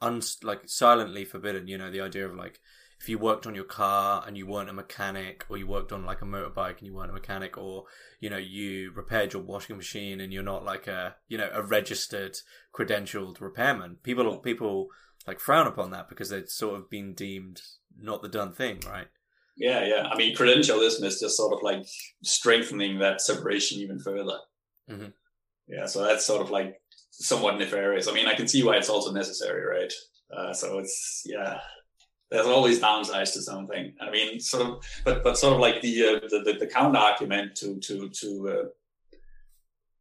[0.02, 1.68] un like silently forbidden.
[1.68, 2.60] You know, the idea of like
[3.00, 6.06] if you worked on your car and you weren't a mechanic, or you worked on
[6.06, 7.86] like a motorbike and you weren't a mechanic, or
[8.20, 11.64] you know you repaired your washing machine and you're not like a you know a
[11.64, 12.38] registered
[12.76, 13.98] credentialed repairman.
[14.04, 14.90] People people
[15.26, 17.62] like frown upon that because it's sort of been deemed
[17.98, 19.08] not the done thing, right?
[19.56, 20.08] Yeah, yeah.
[20.12, 21.86] I mean, credentialism is just sort of like
[22.22, 24.40] strengthening that separation even further.
[24.90, 25.08] Mm-hmm
[25.68, 26.80] yeah, so that's sort of like
[27.12, 28.08] somewhat nefarious.
[28.08, 29.94] I mean, I can see why it's also necessary, right?
[30.36, 31.60] Uh, so it's yeah,
[32.30, 33.94] there's always downsides to something.
[34.02, 37.00] I mean, sort of, but but sort of like the uh, the, the, the counter
[37.00, 39.18] argument to to to uh,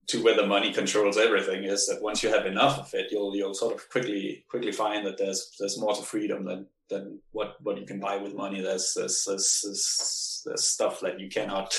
[0.09, 3.55] to whether money controls everything is that once you have enough of it, you'll you'll
[3.55, 7.79] sort of quickly quickly find that there's there's more to freedom than than what what
[7.79, 8.61] you can buy with money.
[8.61, 11.75] There's there's there's, there's, there's stuff that you cannot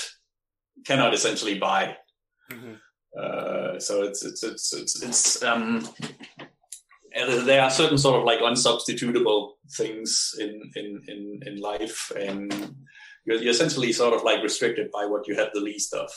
[0.84, 1.96] cannot essentially buy.
[2.50, 2.74] Mm-hmm.
[3.16, 5.88] Uh, so it's it's it's it's, it's um,
[7.14, 12.52] there are certain sort of like unsubstitutable things in in in, in life, and
[13.24, 16.10] you're, you're essentially sort of like restricted by what you have the least of.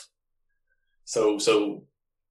[1.04, 1.84] So so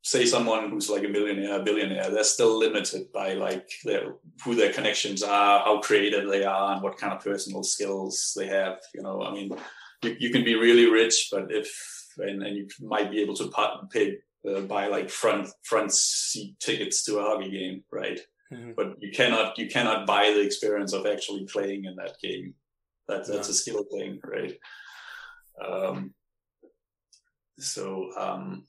[0.03, 4.55] say someone who's like a millionaire, a billionaire, they're still limited by like their, who
[4.55, 8.79] their connections are, how creative they are, and what kind of personal skills they have.
[8.95, 9.51] You know, I mean,
[10.03, 11.71] you, you can be really rich, but if
[12.17, 13.51] and, and you might be able to
[13.91, 14.17] pay
[14.47, 18.19] uh, buy like front front seat tickets to a hockey game, right?
[18.51, 18.71] Mm-hmm.
[18.75, 22.55] But you cannot you cannot buy the experience of actually playing in that game.
[23.07, 24.57] That that's a skill thing, right?
[25.63, 26.13] Um,
[27.59, 28.65] so um,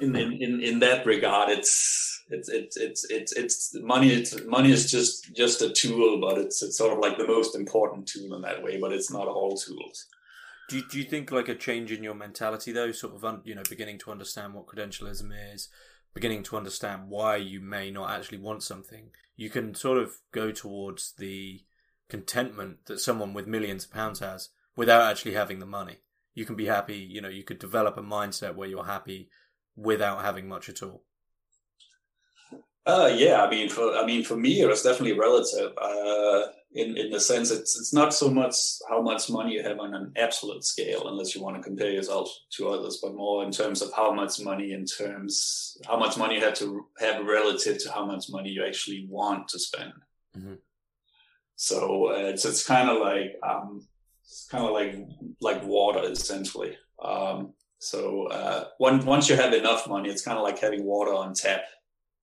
[0.00, 4.10] in, in, in, in that regard, it's it's it's it's it's it's money.
[4.10, 7.56] It's money is just just a tool, but it's it's sort of like the most
[7.56, 8.78] important tool in that way.
[8.80, 10.06] But it's not all tools.
[10.68, 13.40] Do you, do you think like a change in your mentality though, sort of un,
[13.44, 15.68] you know beginning to understand what credentialism is,
[16.14, 20.50] beginning to understand why you may not actually want something, you can sort of go
[20.50, 21.64] towards the
[22.08, 25.98] contentment that someone with millions of pounds has without actually having the money.
[26.34, 29.30] You can be happy, you know, you could develop a mindset where you're happy
[29.76, 31.04] without having much at all.
[32.86, 35.72] Uh, yeah, I mean, for I mean, for me, it was definitely relative.
[35.76, 38.54] Uh, in in the sense, it's it's not so much
[38.88, 42.30] how much money you have on an absolute scale, unless you want to compare yourself
[42.56, 46.36] to others, but more in terms of how much money, in terms how much money
[46.36, 49.92] you have to have relative to how much money you actually want to spend.
[50.36, 50.54] Mm-hmm.
[51.56, 53.86] So uh, it's it's kind of like um,
[54.22, 54.94] it's kind of like
[55.40, 56.76] like water essentially.
[57.02, 61.14] Um, so uh, once once you have enough money, it's kind of like having water
[61.14, 61.62] on tap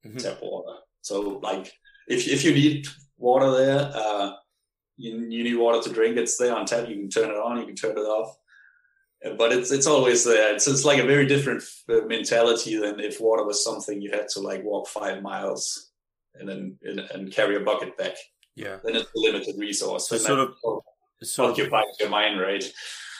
[0.05, 0.17] mm-hmm.
[0.17, 0.77] tap water.
[1.01, 1.73] So like
[2.07, 4.31] if if you need water there, uh,
[4.97, 6.17] you, you need water to drink.
[6.17, 6.87] It's there on tap.
[6.87, 7.59] You can turn it on.
[7.59, 8.35] You can turn it off.
[9.37, 10.53] But it's it's always there.
[10.53, 14.39] It's it's like a very different mentality than if water was something you had to
[14.39, 15.91] like walk five miles
[16.35, 18.15] and then and, and carry a bucket back.
[18.55, 18.77] Yeah.
[18.83, 20.09] Then it's a limited resource.
[20.09, 20.55] So sort of,
[21.23, 22.63] sort occupies of, your mind, right?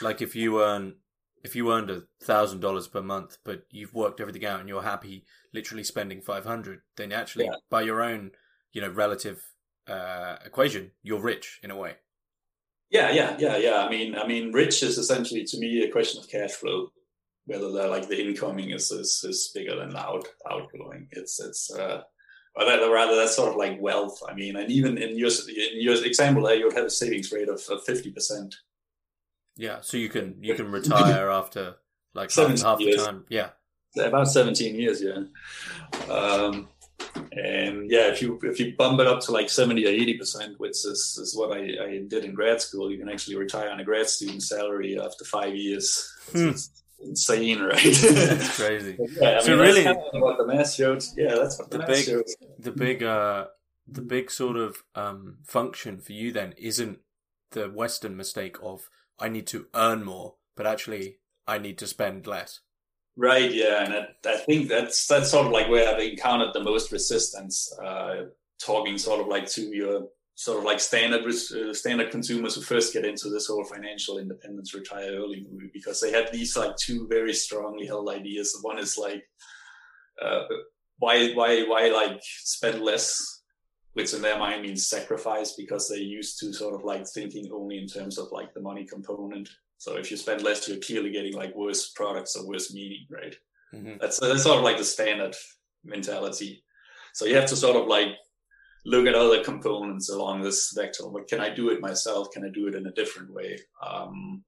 [0.02, 0.96] Like if you earn
[1.44, 4.82] if you earned a thousand dollars per month, but you've worked everything out and you're
[4.82, 7.56] happy literally spending 500, then you actually yeah.
[7.70, 8.32] by your own,
[8.74, 9.42] you know, relative
[9.88, 11.96] uh, equation, you're rich in a way.
[12.90, 13.86] Yeah, yeah, yeah, yeah.
[13.86, 16.90] I mean, I mean, rich is essentially to me a question of cash flow.
[17.46, 21.08] Whether the like the incoming is is, is bigger than the out outgoing.
[21.12, 22.02] It's it's uh,
[22.56, 24.20] or that, rather that's sort of like wealth.
[24.28, 27.32] I mean, and even in your in your example there, you would have a savings
[27.32, 28.56] rate of fifty percent.
[29.58, 31.76] Yeah, so you can you can retire after
[32.14, 33.26] like half, half the time.
[33.30, 33.50] Yeah,
[34.04, 35.24] about 17 years, yeah.
[36.14, 36.68] Um,
[37.32, 40.60] and yeah, if you if you bump it up to like 70 or 80 percent,
[40.60, 43.80] which is, is what I, I did in grad school, you can actually retire on
[43.80, 46.12] a grad student salary after five years.
[46.32, 46.50] Hmm.
[46.50, 47.84] It's insane, right?
[47.84, 48.98] That's crazy.
[49.22, 51.04] yeah, I so mean, really, kind of what the math showed.
[51.16, 52.36] Yeah, that's what the, the big, shows.
[52.60, 53.48] The big, uh,
[53.88, 57.00] the big sort of um, function for you then isn't
[57.52, 58.90] the Western mistake of
[59.20, 62.62] I need to earn more, but actually I need to spend less.
[63.18, 63.52] Right.
[63.54, 66.92] Yeah, and I, I, think that's that's sort of like where I've encountered the most
[66.92, 67.72] resistance.
[67.82, 68.26] Uh,
[68.60, 72.94] talking sort of like to your sort of like standard uh, standard consumers who first
[72.94, 77.08] get into this whole financial independence, retire early movie because they have these like two
[77.08, 78.58] very strongly held ideas.
[78.62, 79.24] One is like
[80.22, 80.44] uh,
[81.00, 83.44] why why why like spend less,
[83.94, 87.78] which in their mind means sacrifice because they're used to sort of like thinking only
[87.78, 91.34] in terms of like the money component so if you spend less, you're clearly getting
[91.34, 93.36] like worse products or worse meaning, right?
[93.74, 93.98] Mm-hmm.
[94.00, 95.36] That's that's sort of like the standard
[95.84, 96.64] mentality.
[97.14, 98.10] So you have to sort of like
[98.86, 101.08] look at other components along this vector.
[101.08, 102.30] What can I do it myself?
[102.32, 103.60] Can I do it in a different way?
[103.86, 104.44] Um,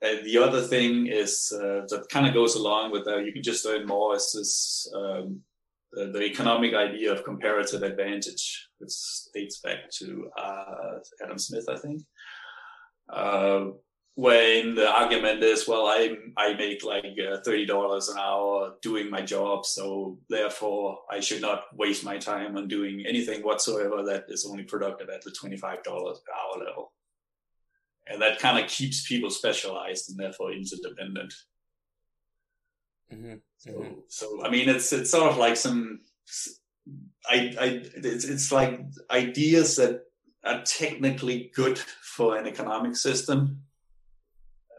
[0.00, 3.24] and the other thing is uh, that kind of goes along with that.
[3.24, 4.14] You can just earn more.
[4.14, 5.40] Is this um,
[5.92, 8.92] the, the, economic idea of comparative advantage, which
[9.34, 12.02] dates back to uh, Adam Smith, I think.
[13.08, 13.70] Uh,
[14.14, 19.08] when the argument is, well, I I make like uh, thirty dollars an hour doing
[19.08, 24.24] my job, so therefore I should not waste my time on doing anything whatsoever that
[24.28, 26.92] is only productive at the twenty five dollars per hour level,
[28.08, 31.32] and that kind of keeps people specialized and therefore interdependent.
[33.12, 33.34] Mm-hmm.
[33.58, 34.00] So, mm-hmm.
[34.08, 36.00] so I mean, it's it's sort of like some,
[37.24, 38.80] I I it's it's like
[39.12, 40.07] ideas that
[40.48, 43.60] are technically good for an economic system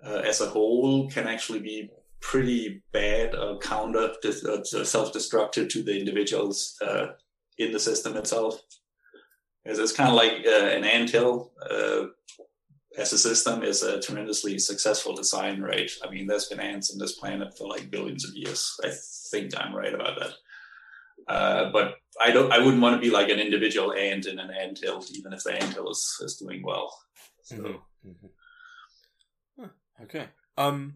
[0.06, 1.90] uh, as a whole can actually be
[2.22, 7.08] pretty bad or counter uh, self-destructive to the individuals uh,
[7.58, 8.62] in the system itself.
[9.64, 12.06] Because it's kind of like uh, an anthill uh,
[12.98, 15.92] as a system is a tremendously successful design, right?
[16.04, 18.76] I mean, there's been ants on this planet for like billions of years.
[18.84, 18.92] I
[19.32, 20.34] think I'm right about that.
[21.30, 22.52] Uh, but I don't.
[22.52, 25.44] I wouldn't want to be like an individual ant in an ant hill, even if
[25.44, 26.92] the ant hill is, is doing well.
[27.44, 27.56] So.
[27.56, 28.10] Mm-hmm.
[28.10, 28.28] Mm-hmm.
[29.60, 29.68] Huh,
[30.04, 30.26] okay.
[30.58, 30.96] Um,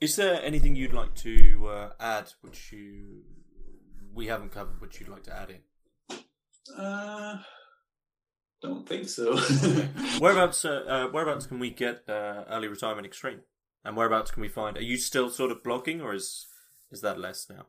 [0.00, 3.24] is there anything you'd like to uh, add, which you
[4.14, 6.74] we haven't covered, which you'd like to add in?
[6.74, 7.38] Uh,
[8.62, 9.36] don't think so.
[10.18, 10.64] whereabouts?
[10.64, 13.40] Uh, uh, whereabouts can we get uh, early retirement extreme?
[13.84, 14.78] And whereabouts can we find?
[14.78, 16.46] Are you still sort of blogging, or is
[16.90, 17.66] is that less now?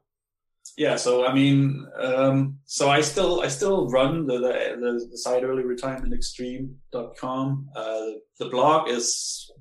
[0.79, 5.43] Yeah so i mean um, so i still i still run the the, the site
[5.43, 8.07] early retirement extreme.com uh,
[8.39, 9.51] the blog is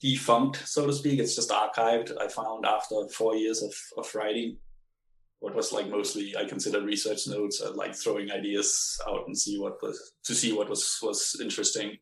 [0.00, 1.18] defunct, so to speak.
[1.18, 2.12] It's just archived.
[2.20, 4.58] I found after four years of, of writing
[5.40, 9.58] what was like mostly I consider research notes, uh, like throwing ideas out and see
[9.58, 11.96] what was to see what was was interesting.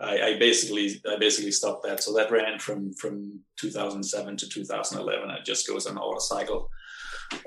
[0.00, 2.02] I, I, basically I basically stopped that.
[2.02, 5.30] So that ran from from 2007 to 2011.
[5.30, 6.68] It just goes on auto cycle.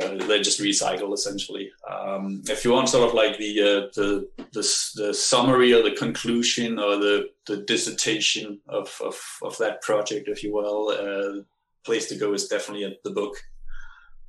[0.01, 1.71] Uh, they just recycle essentially.
[1.89, 5.95] Um, if you want sort of like the, uh, the, the the summary or the
[5.95, 11.41] conclusion or the the dissertation of of, of that project, if you will, uh,
[11.83, 13.35] place to go is definitely at the book.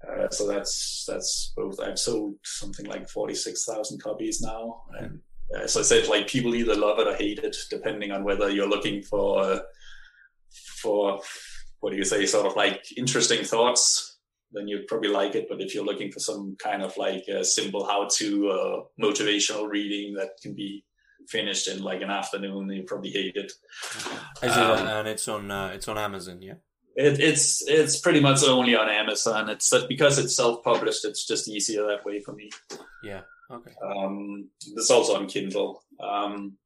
[0.08, 1.78] Uh, so that's that's both.
[1.80, 5.20] I've sold something like forty six thousand copies now, and
[5.54, 8.50] uh, so I said like people either love it or hate it, depending on whether
[8.50, 9.62] you're looking for
[10.50, 11.20] for
[11.80, 14.11] what do you say, sort of like interesting thoughts
[14.52, 15.46] then you'd probably like it.
[15.48, 20.14] But if you're looking for some kind of like a simple how-to uh, motivational reading
[20.14, 20.84] that can be
[21.28, 23.52] finished in like an afternoon, you probably hate it.
[24.42, 26.54] Um, and it's on uh, it's on Amazon, yeah.
[26.94, 29.48] It, it's it's pretty much only on Amazon.
[29.48, 31.04] It's because it's self-published.
[31.04, 32.50] It's just easier that way for me.
[33.02, 33.22] Yeah.
[33.50, 33.72] Okay.
[33.82, 35.82] Um, it's also on Kindle.
[36.00, 36.58] Um,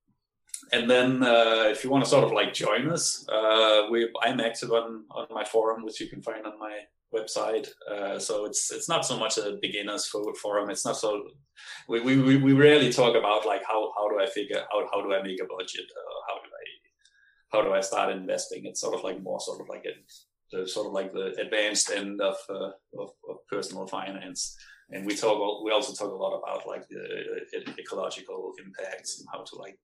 [0.72, 4.40] and then uh, if you want to sort of like join us, uh, we I'm
[4.40, 6.80] active on on my forum, which you can find on my
[7.14, 7.68] website.
[7.90, 10.70] Uh, so it's it's not so much a beginners forum.
[10.70, 11.22] It's not so
[11.88, 15.14] we, we, we rarely talk about like how, how do I figure out how do
[15.14, 15.86] I make a budget?
[15.90, 16.64] Uh, how do I
[17.52, 18.66] how do I start investing?
[18.66, 19.94] It's sort of like more sort of like a
[20.52, 24.56] the sort of like the advanced end of, uh, of, of personal finance.
[24.90, 29.42] And we talk we also talk a lot about like the ecological impacts and how
[29.42, 29.78] to like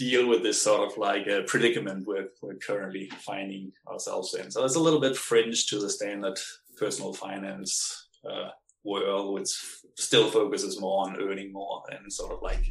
[0.00, 4.50] deal with this sort of like a predicament we're, we're currently finding ourselves in.
[4.50, 6.38] So it's a little bit fringe to the standard
[6.78, 8.48] personal finance uh,
[8.82, 9.50] world, which
[9.98, 12.64] still focuses more on earning more and sort of like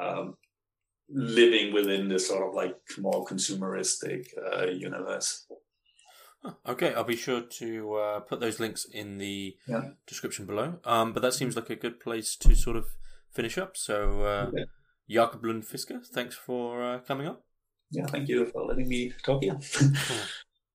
[0.00, 0.36] um,
[1.10, 5.46] living within this sort of like more consumeristic uh, universe.
[6.66, 9.90] Okay, I'll be sure to uh, put those links in the yeah.
[10.06, 10.78] description below.
[10.84, 12.86] Um, but that seems like a good place to sort of
[13.30, 13.76] finish up.
[13.76, 14.64] So, uh, yeah.
[15.10, 17.36] Jacob Lund Fisker, thanks for uh, coming on.
[17.90, 19.58] Yeah, thank you for letting me talk here.